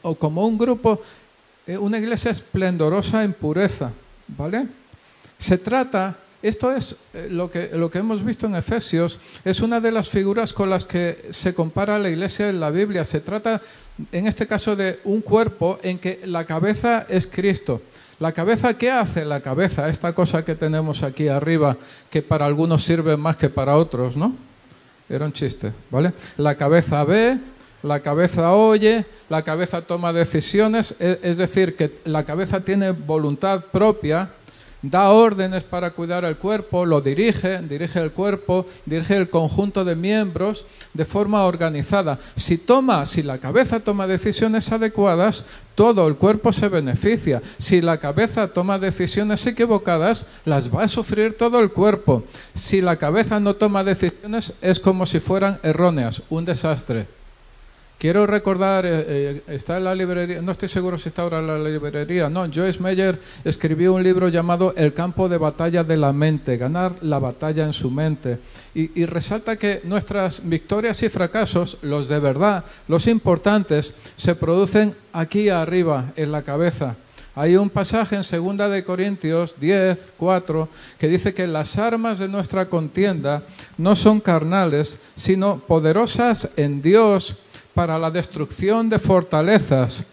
[0.03, 1.01] o como un grupo,
[1.65, 3.91] eh, una iglesia esplendorosa en pureza.
[4.27, 4.67] ¿Vale?
[5.37, 6.15] Se trata
[6.47, 10.09] esto es eh, lo que, lo que hemos visto en Efesios, es una de las
[10.09, 13.03] figuras con las que se compara la iglesia en la Biblia.
[13.03, 13.61] Se trata,
[14.11, 17.81] en este caso, de un cuerpo en que la cabeza es Cristo.
[18.19, 19.89] La cabeza, ¿qué hace la cabeza?
[19.89, 21.75] Esta cosa que tenemos aquí arriba,
[22.09, 24.35] que para algunos sirve más que para otros, ¿no?
[25.09, 26.13] Era un chiste, ¿vale?
[26.37, 27.37] La cabeza ve,
[27.83, 33.65] la cabeza oye, la cabeza toma decisiones, e, es decir, que la cabeza tiene voluntad
[33.65, 34.29] propia,
[34.81, 39.95] da órdenes para cuidar el cuerpo, lo dirige, dirige el cuerpo, dirige el conjunto de
[39.95, 42.19] miembros de forma organizada.
[42.35, 47.41] Si toma, si la cabeza toma decisiones adecuadas, todo el cuerpo se beneficia.
[47.57, 52.23] Si la cabeza toma decisiones equivocadas, las va a sufrir todo el cuerpo.
[52.53, 57.14] Si la cabeza no toma decisiones, es como si fueran erróneas, un desastre.
[58.05, 61.47] Quiero recordar, eh, eh, está en la librería, no estoy seguro si está ahora en
[61.47, 66.13] la librería, no, Joyce Meyer escribió un libro llamado El campo de batalla de la
[66.13, 68.37] mente, ganar la batalla en su mente.
[68.75, 75.49] Y, resalta que nuestras victorias y fracasos, los de verdad, los importantes, se producen aquí
[75.49, 76.95] arriba, en la cabeza.
[77.33, 82.27] Hay un pasaje en 2 de Corintios 10, 4, que dice que las armas de
[82.27, 83.41] nuestra contienda
[83.79, 87.35] no son carnales, sino poderosas en Dios
[87.75, 90.05] para la destrucción de fortalezas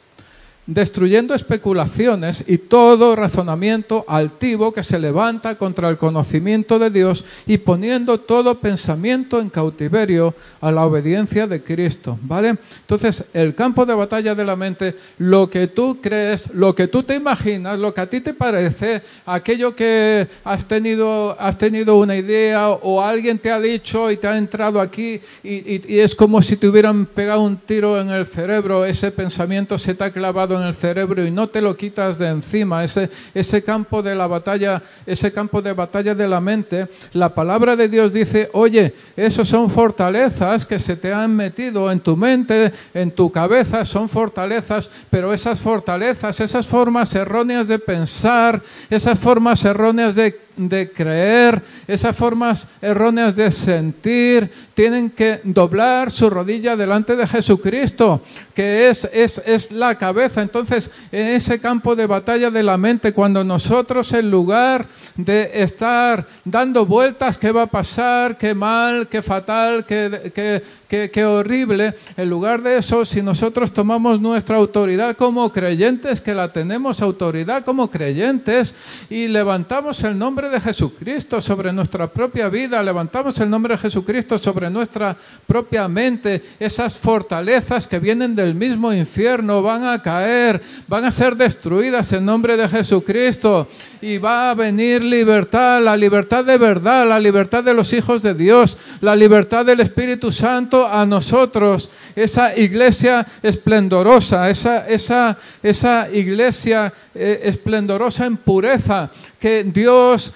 [0.66, 7.58] destruyendo especulaciones y todo razonamiento altivo que se levanta contra el conocimiento de Dios y
[7.58, 12.56] poniendo todo pensamiento en cautiverio a la obediencia de Cristo, ¿vale?
[12.80, 17.02] Entonces, el campo de batalla de la mente, lo que tú crees, lo que tú
[17.02, 22.14] te imaginas, lo que a ti te parece, aquello que has tenido, has tenido una
[22.14, 26.56] idea o alguien te ha dicho y te ha entrado aquí y, es como si
[26.56, 31.24] te hubieran pegado un tiro en el cerebro, ese pensamiento se te clavado el cerebro
[31.24, 35.60] y no te lo quitas de encima, ese, ese campo de la batalla, ese campo
[35.60, 40.78] de batalla de la mente, la palabra de Dios dice, oye, esos son fortalezas que
[40.78, 46.40] se te han metido en tu mente, en tu cabeza, son fortalezas, pero esas fortalezas,
[46.40, 53.50] esas formas erróneas de pensar, esas formas erróneas de de creer, esas formas erróneas de
[53.50, 58.22] sentir, tienen que doblar su rodilla delante de Jesucristo,
[58.54, 60.42] que es, es, es, la cabeza.
[60.42, 64.86] Entonces, en ese campo de batalla de la mente, cuando nosotros en lugar
[65.16, 71.24] de estar dando vueltas, qué va a pasar, qué mal, qué fatal, qué, qué, qué,
[71.24, 71.94] horrible.
[72.16, 77.64] En lugar de eso, si nosotros tomamos nuestra autoridad como creyentes, que la tenemos autoridad
[77.64, 78.74] como creyentes,
[79.08, 84.38] y levantamos el nombre de Jesucristo sobre nuestra propia vida, levantamos el nombre de Jesucristo
[84.38, 91.04] sobre nuestra propia mente, esas fortalezas que vienen del mismo infierno van a caer, van
[91.04, 93.68] a ser destruidas en nombre de Jesucristo
[94.00, 98.34] y va a venir libertad, la libertad de verdad, la libertad de los hijos de
[98.34, 106.92] Dios, la libertad del Espíritu Santo a nosotros, esa iglesia esplendorosa, esa, esa, esa iglesia
[107.14, 110.31] eh, esplendorosa en pureza que Dios,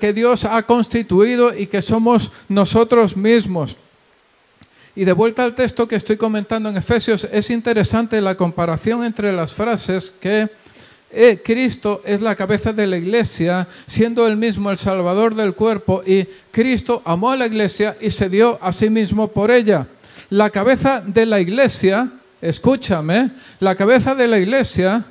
[0.00, 3.76] que Dios ha constituido y que somos nosotros mismos.
[4.96, 9.32] Y de vuelta al texto que estoy comentando en Efesios, es interesante la comparación entre
[9.32, 10.48] las frases que
[11.10, 16.02] eh, Cristo es la cabeza de la iglesia, siendo él mismo el salvador del cuerpo,
[16.04, 19.86] y Cristo amó a la iglesia y se dio a sí mismo por ella.
[20.30, 25.04] La cabeza de la iglesia, escúchame, la cabeza de la iglesia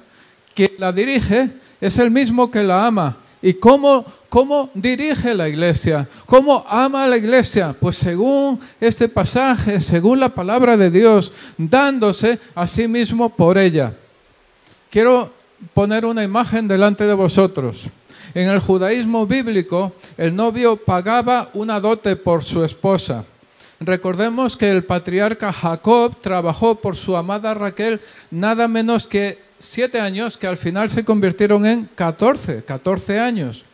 [0.53, 3.17] que la dirige es el mismo que la ama.
[3.43, 6.07] ¿Y cómo, cómo dirige la iglesia?
[6.25, 7.75] ¿Cómo ama a la iglesia?
[7.77, 13.93] Pues según este pasaje, según la palabra de Dios, dándose a sí mismo por ella.
[14.89, 15.29] Quiero
[15.73, 17.87] poner una imagen delante de vosotros.
[18.33, 23.25] En el judaísmo bíblico, el novio pagaba una dote por su esposa.
[23.81, 27.99] Recordemos que el patriarca Jacob trabajó por su amada Raquel
[28.31, 33.65] nada menos que siete años, que al final se convirtieron en catorce, catorce años.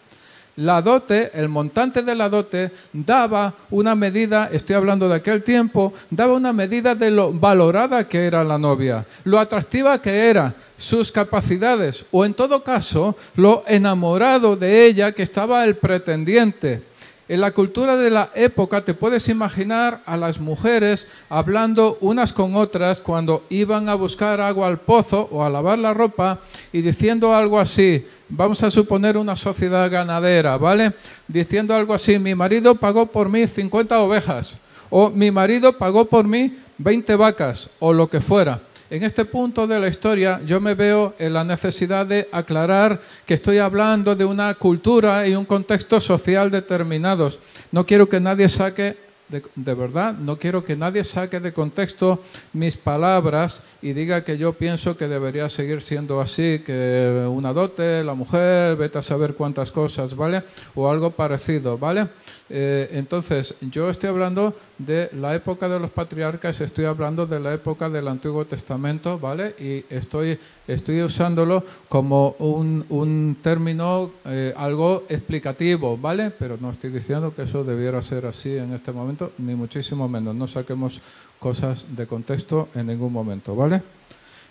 [0.56, 5.94] La dote, el montante de la dote, daba una medida, estoy hablando de aquel tiempo,
[6.10, 11.14] daba una medida de lo valorada que era la novia, lo atractiva que era, sus
[11.14, 16.89] capacidades, o en todo caso, lo enamorado de ella que estaba el pretendiente.
[17.30, 22.56] En la cultura de la época te puedes imaginar a las mujeres hablando unas con
[22.56, 26.40] otras cuando iban a buscar agua al pozo o a lavar la ropa
[26.74, 30.94] y diciendo algo así, vamos a suponer una sociedad ganadera, ¿vale?
[31.28, 34.58] Diciendo algo así, mi marido pagó por mí 50 ovejas
[34.90, 38.60] o mi marido pagó por mí 20 vacas o lo que fuera.
[38.92, 43.36] En este punto de la historia yo me veo en la necesidad de aclarar que
[43.36, 47.38] estoy hablando de una cultura y un contexto social determinados.
[47.72, 48.98] No quiero que nadie saque
[49.30, 54.54] de, verdad, no quiero que nadie saque de contexto mis palabras y diga que yo
[54.54, 59.72] pienso que debería seguir siendo así, que una dote, la mujer, vete a saber cuántas
[59.72, 60.42] cosas, ¿vale?
[60.74, 62.08] O algo parecido, ¿vale?
[62.50, 67.54] Eh, entonces, yo estoy hablando de la época de los patriarcas, estoy hablando de la
[67.54, 69.56] época del Antiguo Testamento, ¿vale?
[69.60, 76.32] Y estoy, estoy usándolo como un, un término eh, algo explicativo, ¿vale?
[76.32, 80.34] Pero no estoy diciendo que eso debiera ser así en este momento, ni muchísimo menos.
[80.34, 81.02] No saquemos
[81.38, 83.82] cosas de contexto en ningún momento, ¿vale?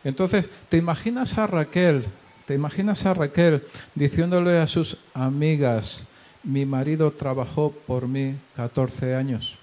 [0.05, 2.05] Entonces, ¿te imaginas a Raquel?
[2.47, 3.63] ¿Te imaginas a Raquel
[3.95, 6.09] diciéndole a sus amigas,
[6.43, 9.59] mi marido trabajó por mí 14 años.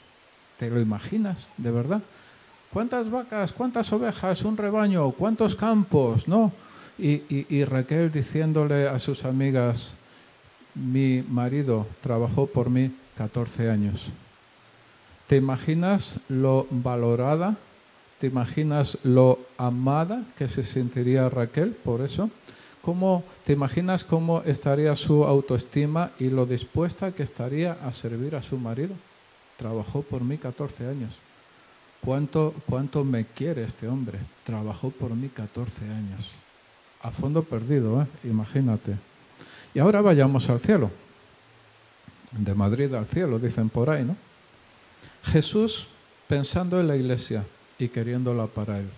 [0.58, 2.02] ¿Te lo imaginas, de verdad?
[2.72, 6.28] ¿Cuántas vacas, cuántas ovejas, un rebaño, cuántos campos?
[6.28, 6.52] ¿No?
[6.98, 9.96] Y, Raquel diciéndole a sus amigas,
[10.74, 14.10] mi marido trabajó por mí 14 años.
[15.28, 17.56] ¿Te imaginas lo valorada?
[18.20, 22.30] ¿Te imaginas lo amada que se sentiría Raquel por eso?
[22.86, 28.44] ¿Cómo te imaginas cómo estaría su autoestima y lo dispuesta que estaría a servir a
[28.44, 28.94] su marido?
[29.58, 31.12] Trabajó por mí 14 años.
[32.06, 34.20] ¿Cuánto, cuánto me quiere este hombre?
[34.44, 36.30] Trabajó por mí 14 años.
[37.02, 38.06] A fondo perdido, ¿eh?
[38.24, 38.96] imagínate.
[39.74, 40.92] Y ahora vayamos al cielo.
[42.34, 44.16] De Madrid al cielo, dicen por ahí, ¿no?
[45.24, 45.88] Jesús
[46.28, 47.48] pensando en la iglesia
[47.80, 48.90] y queriéndola para él.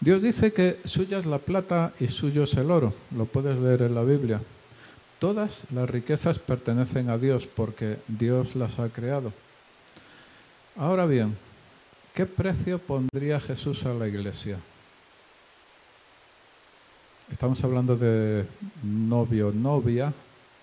[0.00, 2.94] Dios dice que suya es la plata y suyo es el oro.
[3.16, 4.40] Lo puedes leer en la Biblia.
[5.18, 9.32] Todas las riquezas pertenecen a Dios porque Dios las ha creado.
[10.76, 11.36] Ahora bien,
[12.14, 14.58] ¿qué precio pondría Jesús a la iglesia?
[17.32, 18.46] Estamos hablando de
[18.82, 20.12] novio, novia,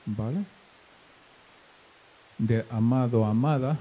[0.06, 0.46] ¿vale?
[2.38, 3.78] De amado, amada.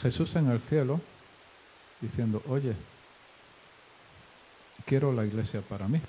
[0.00, 1.00] Jesús en el cielo
[2.00, 2.74] diciendo, oye,
[4.88, 6.00] quiero la iglesia para mí.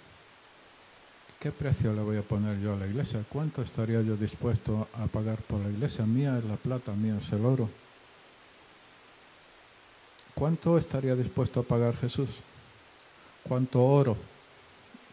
[1.38, 3.26] ¿Qué precio le voy a poner yo a la iglesia?
[3.28, 6.06] ¿Cuánto estaría yo dispuesto a pagar por la iglesia?
[6.06, 7.70] Mía es la plata, mía es el oro.
[10.34, 12.30] ¿Cuánto estaría dispuesto a pagar Jesús?
[13.44, 14.16] ¿Cuánto oro?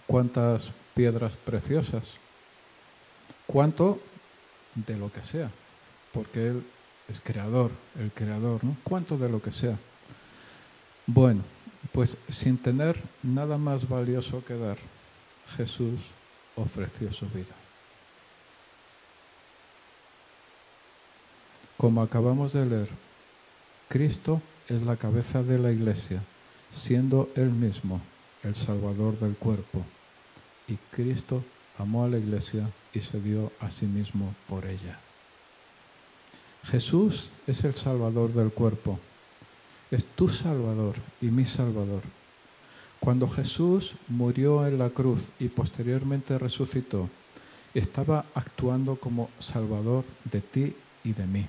[0.07, 2.05] ¿Cuántas piedras preciosas?
[3.49, 4.01] ¿Cuánto
[4.77, 5.51] de lo que sea?
[6.13, 6.65] Porque Él
[7.09, 8.77] es creador, el creador, ¿no?
[8.85, 9.77] ¿Cuánto de lo que sea?
[11.07, 11.43] Bueno,
[11.93, 14.79] pues sin tener nada más valioso que dar,
[15.57, 16.01] Jesús
[16.57, 17.55] ofreció su vida.
[21.77, 22.89] Como acabamos de leer,
[23.89, 26.23] Cristo es la cabeza de la iglesia,
[26.73, 28.01] siendo Él mismo
[28.43, 29.85] el Salvador del cuerpo.
[30.67, 31.45] Y Cristo
[31.79, 34.99] amó a la iglesia y se dio a sí mismo por ella.
[36.65, 38.99] Jesús es el Salvador del cuerpo.
[39.91, 42.03] Es tu Salvador y mi Salvador.
[42.99, 47.09] Cuando Jesús murió en la cruz y posteriormente resucitó,
[47.73, 50.75] estaba actuando como Salvador de ti
[51.05, 51.47] y de mí.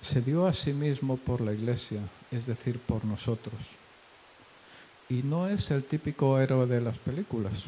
[0.00, 2.00] Se dio a sí mismo por la iglesia,
[2.30, 3.58] es decir, por nosotros.
[5.08, 7.64] Y no es el típico héroe de las películas,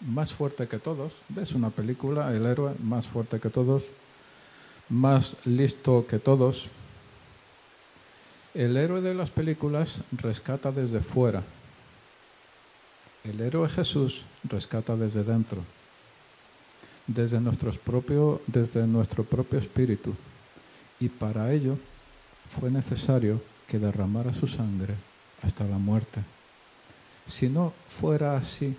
[0.00, 1.12] más fuerte que todos.
[1.28, 2.34] ¿Ves una película?
[2.34, 3.84] El héroe más fuerte que todos,
[4.88, 6.68] más listo que todos.
[8.54, 11.42] El héroe de las películas rescata desde fuera.
[13.24, 15.62] El héroe Jesús rescata desde dentro,
[17.06, 17.40] desde,
[17.82, 20.14] propio, desde nuestro propio espíritu.
[21.00, 21.78] Y para ello
[22.60, 24.96] fue necesario que derramara su sangre
[25.40, 26.20] hasta la muerte.
[27.24, 28.76] Si no fuera así,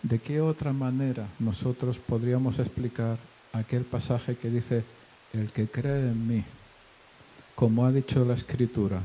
[0.00, 3.18] ¿de qué otra manera nosotros podríamos explicar
[3.52, 4.84] aquel pasaje que dice,
[5.32, 6.44] el que cree en mí,
[7.58, 9.02] como ha dicho la Escritura,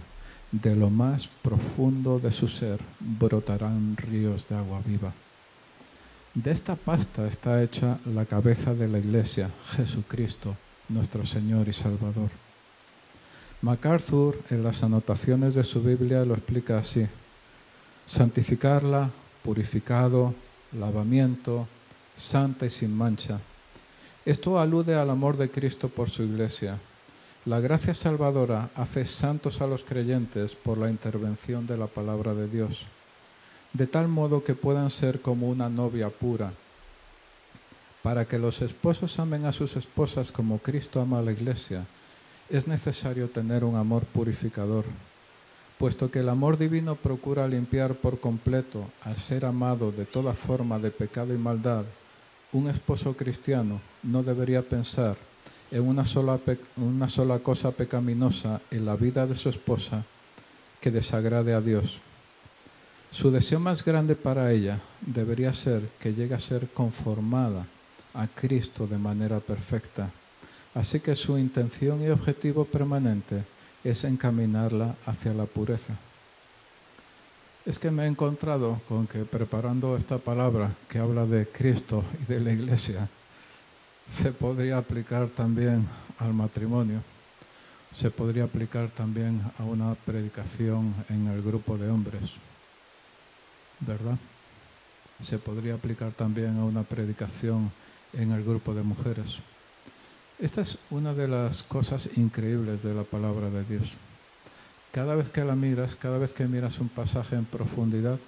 [0.51, 5.11] de lo más profundo de su ser brotarán ríos de agua viva?
[6.35, 10.55] De esta pasta está hecha la cabeza de la Iglesia, Jesucristo,
[10.89, 12.29] nuestro Señor y Salvador.
[13.63, 17.07] MacArthur en las anotaciones de su Biblia lo explica así.
[18.05, 19.09] Santificarla,
[19.41, 20.35] purificado,
[20.73, 21.67] lavamiento,
[22.13, 23.39] santa y sin mancha.
[24.23, 26.77] Esto alude al amor de Cristo por su iglesia.
[27.45, 32.47] La gracia salvadora hace santos a los creyentes por la intervención de la palabra de
[32.47, 32.85] Dios,
[33.73, 36.53] de tal modo que puedan ser como una novia pura.
[38.01, 41.85] Para que los esposos amen a sus esposas como Cristo ama a la iglesia,
[42.49, 44.85] es necesario tener un amor purificador
[45.83, 50.79] puesto que el amor divino procura limpiar por completo al ser amado de toda forma
[50.79, 51.83] de pecado y maldad,
[52.53, 55.17] un esposo cristiano no debería pensar
[55.73, 56.39] en una sola,
[56.77, 60.05] una sola cosa pecaminosa en la vida de su esposa
[60.79, 61.99] que desagrade a Dios.
[63.09, 67.65] Su deseo más grande para ella debería ser que llegue a ser conformada
[68.13, 70.11] a Cristo de manera perfecta.
[70.75, 73.43] Así que su intención y objetivo permanente
[73.83, 75.95] es encaminarla hacia la pureza.
[77.65, 82.31] Es que me he encontrado con que preparando esta palabra que habla de Cristo y
[82.31, 83.09] de la iglesia,
[84.07, 85.87] se podría aplicar también
[86.17, 87.01] al matrimonio,
[87.91, 92.23] se podría aplicar también a una predicación en el grupo de hombres,
[93.79, 94.17] ¿verdad?
[95.21, 97.71] Se podría aplicar también a una predicación
[98.13, 99.37] en el grupo de mujeres.
[100.39, 103.93] Esta es una de las cosas increíbles de la palabra de Dios.
[104.91, 108.19] Cada vez que la miras, cada vez que miras un pasaje en profundidad,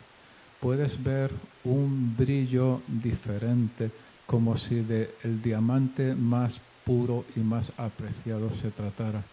[0.60, 1.32] puedes ver
[1.64, 3.92] un brillo diferente,
[4.26, 9.24] como si de el diamante más puro y más apreciado se tratara.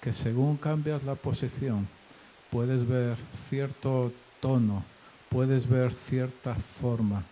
[0.00, 1.88] Que según cambias la posición,
[2.50, 3.16] puedes ver
[3.48, 4.84] cierto tono,
[5.28, 7.24] puedes ver cierta forma,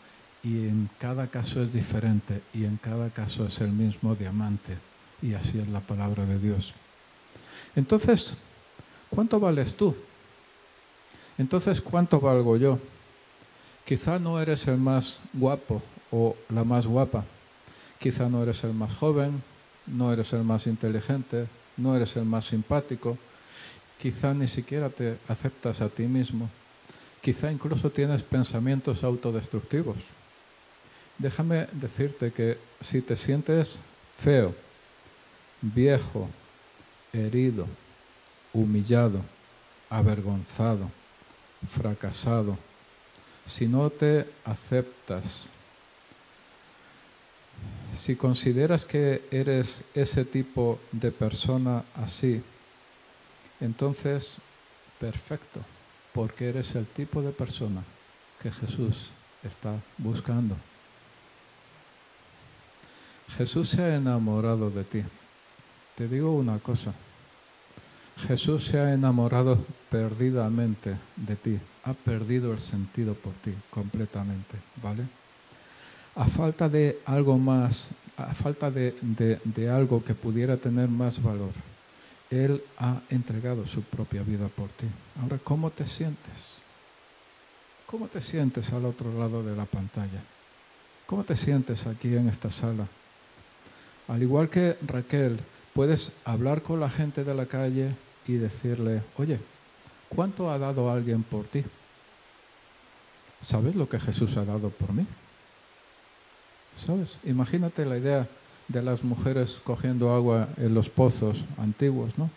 [0.42, 4.78] y en cada caso es diferente y en cada caso es el mismo diamante
[5.20, 6.74] y así es la palabra de Dios.
[7.74, 8.36] Entonces,
[9.10, 9.94] ¿cuánto vales tú?
[11.36, 12.78] Entonces, ¿cuánto valgo yo?
[13.84, 17.24] Quizá no eres el más guapo o la más guapa.
[17.98, 19.42] Quizá no eres el más joven,
[19.86, 21.46] no eres el más inteligente,
[21.76, 23.18] no eres el más simpático.
[24.00, 26.48] Quizá ni siquiera te aceptas a ti mismo.
[27.20, 29.96] Quizá incluso tienes pensamientos autodestructivos
[31.18, 33.80] déjame decirte que si te sientes
[34.16, 34.54] feo,
[35.60, 36.28] viejo,
[37.12, 37.66] herido,
[38.52, 39.22] humillado,
[39.90, 40.90] avergonzado,
[41.68, 42.56] fracasado,
[43.44, 45.48] si no te aceptas,
[47.92, 52.42] si consideras que eres ese tipo de persona así,
[53.60, 54.38] entonces,
[55.00, 55.60] perfecto,
[56.12, 57.82] porque eres el tipo de persona
[58.40, 59.10] que Jesús
[59.42, 60.56] está buscando.
[63.36, 65.02] Jesús se ha enamorado de ti.
[65.96, 66.94] Te digo una cosa.
[68.26, 71.60] Jesús se ha enamorado perdidamente de ti.
[71.84, 75.04] Ha perdido el sentido por ti completamente, ¿vale?
[76.18, 81.52] A falta de algo más, a falta de, algo que pudiera tener más valor,
[82.28, 84.86] Él ha entregado su propia vida por ti.
[85.22, 86.58] Ahora, ¿cómo te sientes?
[87.86, 90.20] ¿Cómo te sientes al otro lado de la pantalla?
[91.06, 92.88] ¿Cómo te sientes aquí en esta sala?
[94.08, 95.38] Al igual que Raquel,
[95.72, 97.94] puedes hablar con la gente de la calle
[98.26, 99.38] y decirle, oye,
[100.08, 101.62] ¿cuánto ha dado alguien por ti?
[103.40, 105.06] ¿Sabes lo que Jesús ha dado por mí?
[106.78, 107.18] ¿Sabes?
[107.24, 108.28] Imagínate la idea
[108.68, 112.30] de las mujeres cogiendo agua en los pozos antiguos, ¿no?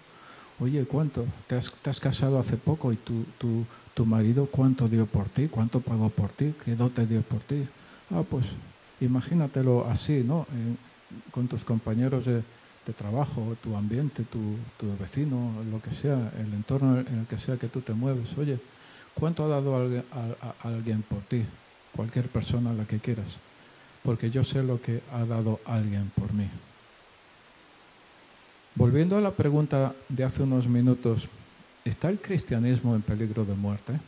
[0.59, 1.25] Oye, ¿cuánto?
[1.47, 5.47] ¿Te has, casado hace poco y tu, tu, tu, marido cuánto dio por ti?
[5.47, 6.53] ¿Cuánto pagó por ti?
[6.63, 7.67] ¿Qué dote dio por ti?
[8.09, 8.45] Ah, pues
[8.99, 10.47] imagínatelo así, ¿no?
[11.31, 12.43] con tus compañeros de,
[12.97, 14.57] trabajo, tu ambiente, tu,
[14.99, 18.37] vecino, lo que sea, el entorno en el que sea que tú te mueves.
[18.37, 18.59] Oye,
[19.13, 21.45] ¿cuánto ha dado alguien, a alguien por ti?
[21.95, 23.37] Cualquier persona, la que quieras
[24.03, 26.47] porque yo sé lo que ha dado alguien por mí.
[28.75, 31.27] Volviendo a la pregunta de hace unos minutos,
[31.83, 33.99] ¿está el cristianismo en peligro de muerte?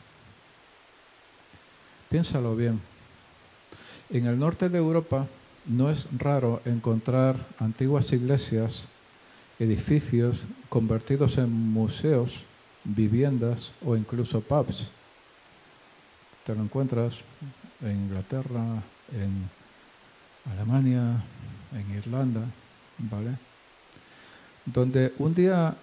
[2.10, 2.80] Piénsalo bien.
[4.10, 5.28] En el norte de Europa
[5.66, 8.88] no es raro encontrar antiguas iglesias,
[9.60, 12.44] edificios convertidos en museos,
[12.84, 14.92] viviendas o incluso pubs.
[16.46, 17.22] Te lo encuentras
[17.82, 18.84] en Inglaterra,
[19.14, 19.50] en
[20.52, 21.24] Alemania,
[21.74, 22.42] en Irlanda,
[22.98, 23.38] ¿vale?
[24.66, 25.76] Donde un día,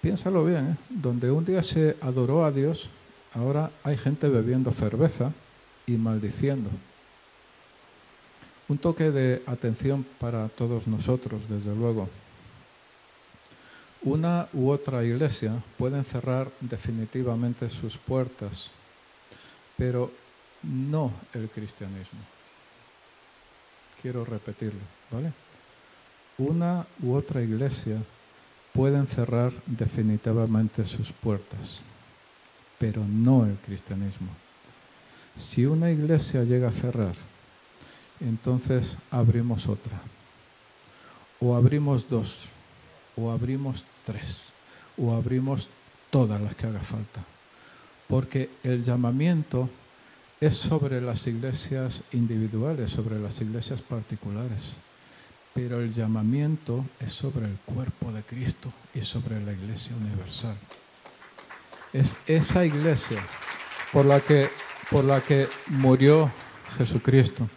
[0.00, 0.76] piénsalo bien, ¿eh?
[0.88, 2.88] donde un día se adoró a Dios,
[3.32, 5.32] ahora hay gente bebiendo cerveza
[5.86, 6.70] y maldiciendo.
[8.68, 12.08] Un toque de atención para todos nosotros, desde luego.
[14.02, 18.70] Una u otra iglesia pueden cerrar definitivamente sus puertas,
[19.76, 20.10] pero
[20.62, 22.35] no el cristianismo
[24.00, 24.80] quiero repetirlo,
[25.10, 25.32] ¿vale?
[26.38, 27.96] Una u otra iglesia
[28.72, 31.80] pueden cerrar definitivamente sus puertas,
[32.78, 34.28] pero no el cristianismo.
[35.34, 37.14] Si una iglesia llega a cerrar,
[38.20, 40.00] entonces abrimos otra,
[41.40, 42.48] o abrimos dos,
[43.16, 44.42] o abrimos tres,
[44.98, 45.68] o abrimos
[46.10, 47.24] todas las que haga falta,
[48.08, 49.70] porque el llamamiento
[50.40, 54.72] es sobre las iglesias individuales, sobre las iglesias particulares,
[55.54, 60.56] pero el llamamiento es sobre el cuerpo de Cristo y sobre la iglesia universal.
[61.92, 63.24] Es esa iglesia
[63.92, 64.50] por la que,
[64.90, 66.30] por la que murió
[66.76, 67.48] Jesucristo.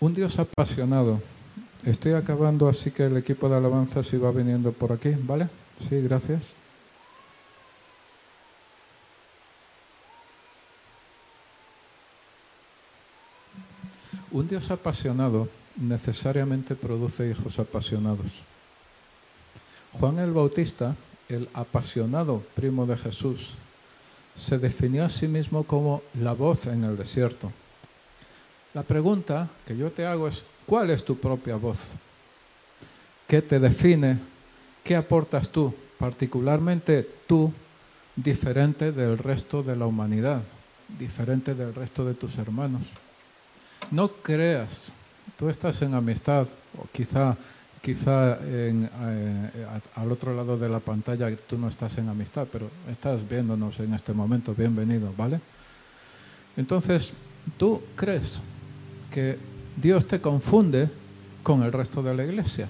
[0.00, 1.20] Un Dios apasionado.
[1.84, 5.48] Estoy acabando, así que el equipo de alabanza se va viniendo por aquí, ¿vale?
[5.88, 6.42] Sí, gracias.
[14.30, 18.26] Un Dios apasionado necesariamente produce hijos apasionados.
[19.92, 20.94] Juan el Bautista,
[21.28, 23.54] el apasionado primo de Jesús,
[24.34, 27.50] se definió a sí mismo como la voz en el desierto.
[28.74, 31.80] La pregunta que yo te hago es, ¿cuál es tu propia voz?
[33.26, 34.18] ¿Qué te define?
[34.84, 37.52] ¿Qué aportas tú, particularmente tú,
[38.14, 40.42] diferente del resto de la humanidad,
[40.98, 42.82] diferente del resto de tus hermanos?
[43.90, 44.92] No creas,
[45.38, 47.36] tú estás en amistad, o quizá,
[47.80, 48.88] quizá eh,
[49.94, 53.94] al otro lado de la pantalla tú no estás en amistad, pero estás viéndonos en
[53.94, 55.40] este momento, bienvenido, ¿vale?
[56.56, 57.12] Entonces,
[57.56, 58.40] tú crees
[59.10, 59.38] que
[59.80, 60.90] Dios te confunde
[61.42, 62.68] con el resto de la iglesia.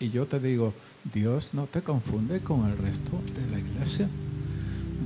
[0.00, 0.72] Y yo te digo,
[1.12, 4.08] Dios no te confunde con el resto de la iglesia.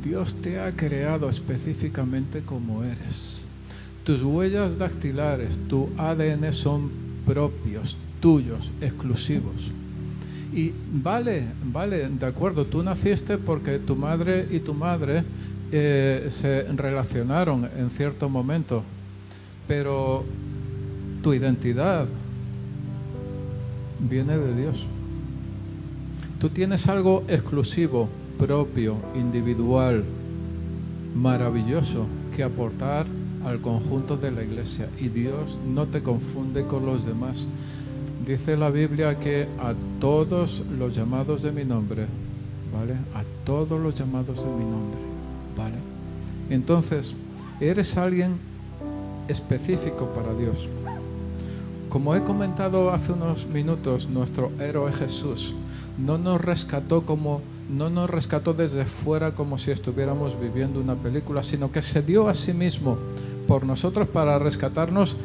[0.02, 3.43] Dios te ha creado específicamente como eres.
[4.04, 6.90] Tus huellas dactilares, tu ADN son
[7.26, 9.72] propios, tuyos, exclusivos.
[10.52, 15.24] Y vale, vale, de acuerdo, tú naciste porque tu madre y tu madre
[15.72, 18.84] eh, se relacionaron en cierto momento,
[19.66, 20.24] pero
[21.22, 22.06] tu identidad
[23.98, 24.86] viene de Dios.
[26.38, 30.04] Tú tienes algo exclusivo, propio, individual,
[31.16, 33.06] maravilloso que aportar
[33.44, 37.46] al conjunto de la iglesia y Dios no te confunde con los demás.
[38.26, 42.06] Dice la Biblia que a todos los llamados de mi nombre,
[42.72, 42.94] ¿vale?
[43.14, 44.98] A todos los llamados de mi nombre,
[45.56, 45.76] ¿vale?
[46.48, 47.14] Entonces,
[47.60, 48.36] eres alguien
[49.28, 50.68] específico para Dios.
[51.88, 55.54] Como he comentado hace unos minutos, nuestro héroe Jesús
[55.98, 57.40] no nos rescató como
[57.70, 62.28] no nos rescató desde fuera como si estuviéramos viviendo una película, sino que se dio
[62.28, 62.98] a sí mismo
[63.46, 65.16] por nosotros para rescatarnos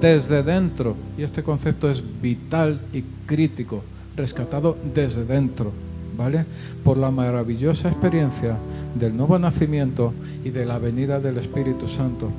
[0.00, 0.96] desde dentro.
[1.16, 3.82] Y este concepto es vital y crítico,
[4.16, 5.72] rescatado desde dentro,
[6.16, 6.44] ¿vale?
[6.84, 8.56] Por la maravillosa experiencia
[8.94, 10.12] del nuevo nacimiento
[10.44, 12.30] y de la venida del Espíritu Santo.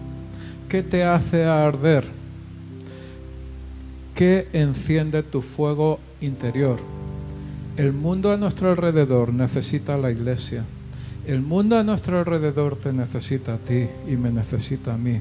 [0.70, 2.06] ¿Qué te hace arder?
[4.14, 6.80] ¿Qué enciende tu fuego interior?
[7.78, 10.66] El mundo a nuestro alrededor necesita la iglesia.
[11.28, 15.20] El mundo a nuestro alrededor te necesita a ti y me necesita a mí.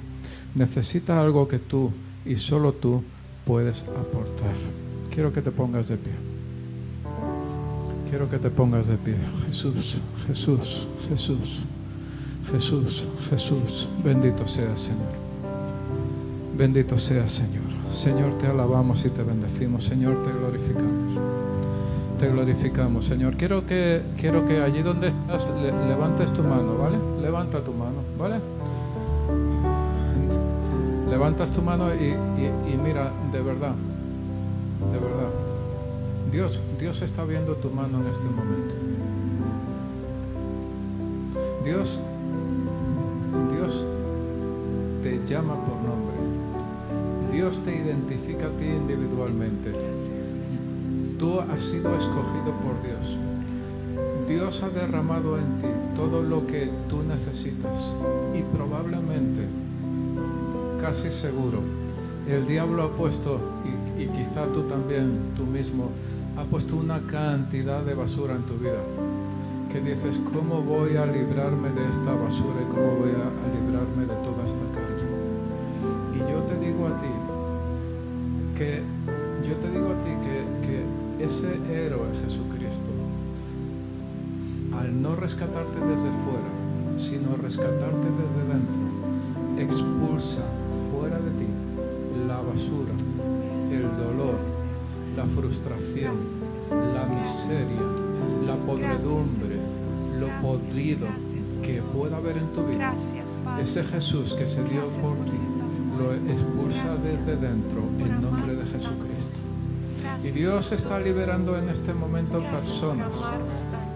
[0.55, 1.91] Necesita algo que tú
[2.25, 3.03] y solo tú
[3.45, 4.55] puedes aportar.
[5.13, 6.13] Quiero que te pongas de pie.
[8.09, 9.17] Quiero que te pongas de pie.
[9.47, 11.63] Jesús, Jesús, Jesús,
[12.53, 13.89] Jesús, Jesús.
[14.05, 15.11] Bendito sea Señor.
[16.57, 17.65] Bendito sea Señor.
[17.91, 19.83] Señor, te alabamos y te bendecimos.
[19.83, 20.96] Señor, te glorificamos.
[22.19, 23.37] Te glorificamos, Señor.
[23.37, 26.97] Quiero que, quiero que allí donde estás levantes tu mano, ¿vale?
[27.21, 28.37] Levanta tu mano, ¿vale?
[31.11, 33.75] Levantas tu mano y, y mira, de verdad,
[34.93, 35.31] de verdad.
[36.33, 38.75] Dios, Dios está viendo tu mano en este momento.
[41.65, 42.01] Dios,
[43.53, 43.85] Dios
[45.03, 46.17] te llama por nombre.
[47.33, 49.73] Dios te identifica a ti individualmente.
[51.19, 53.19] Tú has sido escogido por Dios.
[54.29, 57.95] Dios ha derramado en ti todo lo que tú necesitas
[58.35, 59.47] y probablemente,
[60.81, 61.61] casi seguro,
[62.29, 63.41] el diablo ha puesto,
[63.97, 65.91] y, quizá tú también, tú mismo,
[66.37, 68.83] ha puesto una cantidad de basura en tu vida.
[69.73, 74.15] Que dices, ¿cómo voy a librarme de esta basura y cómo voy a, librarme de
[74.23, 75.07] toda esta carga?
[76.15, 77.09] Y yo te digo a ti
[78.59, 78.83] que,
[81.27, 82.91] ese héroe Jesucristo,
[84.79, 88.79] al no rescatarte desde fuera, sino rescatarte desde dentro,
[89.59, 90.43] expulsa
[90.93, 91.47] fuera de ti
[92.29, 92.93] la basura,
[93.73, 94.39] el dolor,
[95.17, 96.17] la frustración,
[96.95, 97.83] la miseria,
[98.47, 99.59] la podredumbre,
[100.21, 101.09] lo podrido
[101.61, 102.95] que pueda haber en tu vida.
[103.61, 105.41] Ese Jesús que se dio por ti,
[105.99, 109.46] lo expulsa desde dentro en nombre de Jesucristo.
[110.25, 113.11] Y Dios está liberando en este momento personas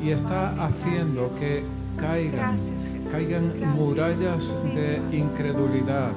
[0.01, 1.64] y está haciendo que
[1.97, 2.57] caigan,
[3.11, 6.12] caigan murallas de incredulidad,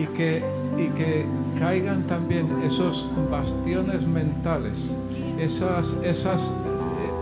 [0.00, 0.42] y que,
[0.78, 1.26] y que
[1.58, 4.94] caigan también esos bastiones mentales,
[5.38, 6.54] esas, esas,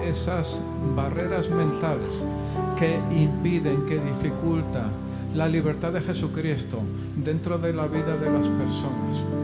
[0.05, 0.61] esas
[0.95, 2.25] barreras mentales
[2.79, 4.93] que impiden, que dificultan
[5.35, 6.79] la libertad de Jesucristo
[7.17, 9.38] dentro de la vida de las personas.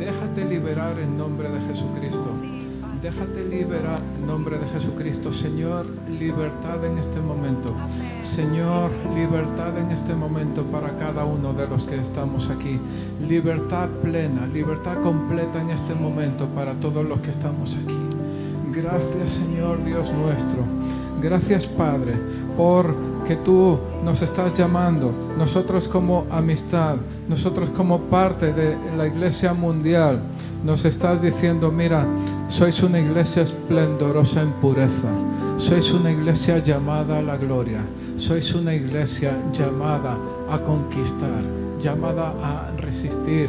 [0.00, 2.34] Déjate liberar en nombre de Jesucristo.
[3.02, 5.30] Déjate liberar en nombre de Jesucristo.
[5.30, 7.76] Señor, libertad en este momento.
[8.22, 12.80] Señor, libertad en este momento para cada uno de los que estamos aquí.
[13.28, 18.19] Libertad plena, libertad completa en este momento para todos los que estamos aquí.
[18.74, 20.64] Gracias Señor Dios nuestro.
[21.20, 22.14] Gracias Padre
[22.56, 22.94] por
[23.26, 26.96] que tú nos estás llamando, nosotros como amistad,
[27.28, 30.20] nosotros como parte de la iglesia mundial,
[30.64, 32.06] nos estás diciendo, mira,
[32.48, 35.08] sois una iglesia esplendorosa en pureza,
[35.56, 37.80] sois una iglesia llamada a la gloria,
[38.16, 40.18] sois una iglesia llamada
[40.50, 41.44] a conquistar,
[41.80, 43.48] llamada a resistir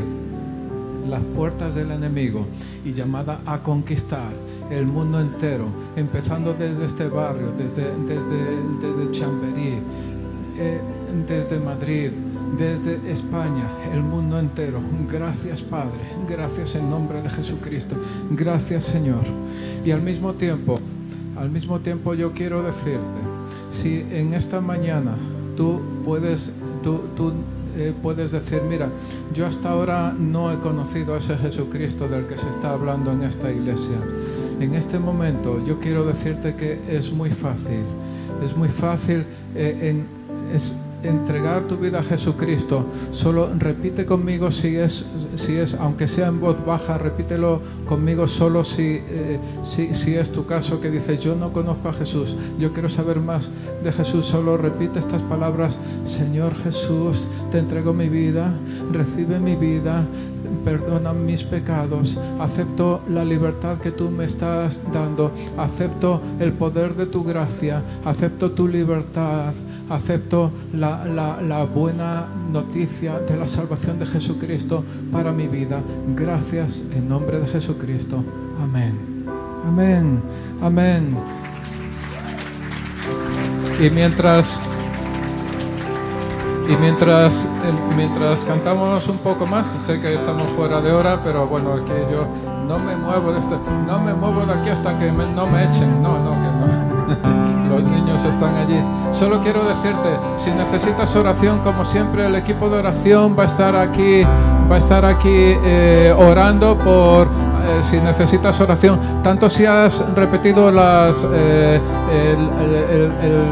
[1.07, 2.45] las puertas del enemigo
[2.85, 4.33] y llamada a conquistar
[4.71, 9.79] el mundo entero, empezando desde este barrio, desde, desde, desde Chamberí,
[10.57, 10.79] eh,
[11.27, 12.11] desde Madrid,
[12.57, 14.79] desde España, el mundo entero.
[15.09, 17.95] Gracias Padre, gracias en nombre de Jesucristo,
[18.31, 19.23] gracias Señor.
[19.83, 20.79] Y al mismo tiempo,
[21.37, 23.21] al mismo tiempo yo quiero decirte,
[23.69, 25.15] si en esta mañana
[25.55, 26.51] tú puedes,
[26.83, 27.01] tú,
[27.81, 28.89] eh, puedes decir, mira,
[29.33, 33.23] yo hasta ahora no he conocido a ese Jesucristo del que se está hablando en
[33.23, 33.97] esta iglesia.
[34.59, 37.83] En este momento yo quiero decirte que es muy fácil,
[38.43, 39.25] es muy fácil
[39.55, 40.21] eh, en,
[41.03, 46.39] entregar tu vida a Jesucristo, solo repite conmigo si es, si es, aunque sea en
[46.39, 51.35] voz baja, repítelo conmigo solo si, eh, si, si, es tu caso que dices, yo
[51.35, 53.49] no conozco a Jesús, yo quiero saber más
[53.83, 58.53] de Jesús, solo repite estas palabras, Señor Jesús, te entrego mi vida,
[58.91, 60.05] recibe mi vida,
[60.63, 67.05] perdona mis pecados, acepto la libertad que tú me estás dando, acepto el poder de
[67.05, 69.53] tu gracia, acepto tu libertad,
[69.91, 75.81] acepto la, la, buena noticia de la salvación de Jesucristo para mi vida.
[76.15, 78.23] Gracias en nombre de Jesucristo.
[78.61, 79.25] Amén.
[79.65, 80.21] Amén.
[80.61, 81.17] Amén.
[83.79, 84.59] Y mientras
[86.69, 87.45] y mientras,
[87.97, 92.25] mientras cantamos un poco más, sé que estamos fuera de hora, pero bueno, que yo
[92.65, 96.01] no me muevo de esto, no me muevo de aquí hasta que no me echen.
[96.01, 97.47] No, no, que no.
[97.71, 98.77] Los niños están allí.
[99.11, 103.77] Solo quiero decirte, si necesitas oración, como siempre, el equipo de oración va a estar
[103.77, 104.23] aquí,
[104.69, 110.69] va a estar aquí eh, orando por eh, si necesitas oración, tanto si has repetido
[110.69, 111.79] las, eh,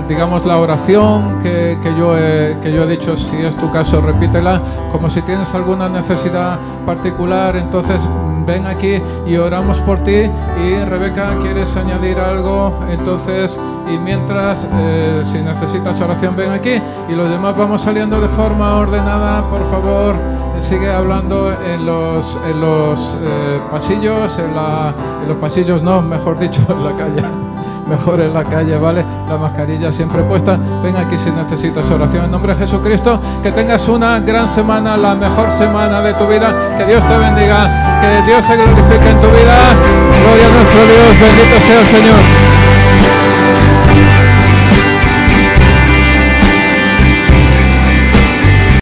[0.10, 4.62] digamos, la oración que, yo he, que yo he dicho, si es tu caso, repítela,
[4.92, 8.02] como si tienes alguna necesidad particular, entonces
[8.50, 10.30] ven aquí y oramos por ti.
[10.66, 12.80] Y Rebeca, ¿quieres añadir algo?
[12.90, 13.60] Entonces,
[13.94, 16.82] y mientras, eh, si necesitas oración, ven aquí.
[17.10, 20.16] Y los demás vamos saliendo de forma ordenada, por favor.
[20.58, 26.38] Sigue hablando en los, en los eh, pasillos, en, la, en los pasillos no, mejor
[26.38, 27.49] dicho, en la calle
[27.90, 29.04] mejor en la calle, ¿vale?
[29.28, 30.58] La mascarilla siempre puesta.
[30.84, 32.26] Ven aquí si necesitas oración.
[32.26, 36.54] En nombre de Jesucristo, que tengas una gran semana, la mejor semana de tu vida.
[36.78, 39.58] Que Dios te bendiga, que Dios se glorifique en tu vida.
[40.24, 42.59] Gloria a nuestro Dios, bendito sea el Señor.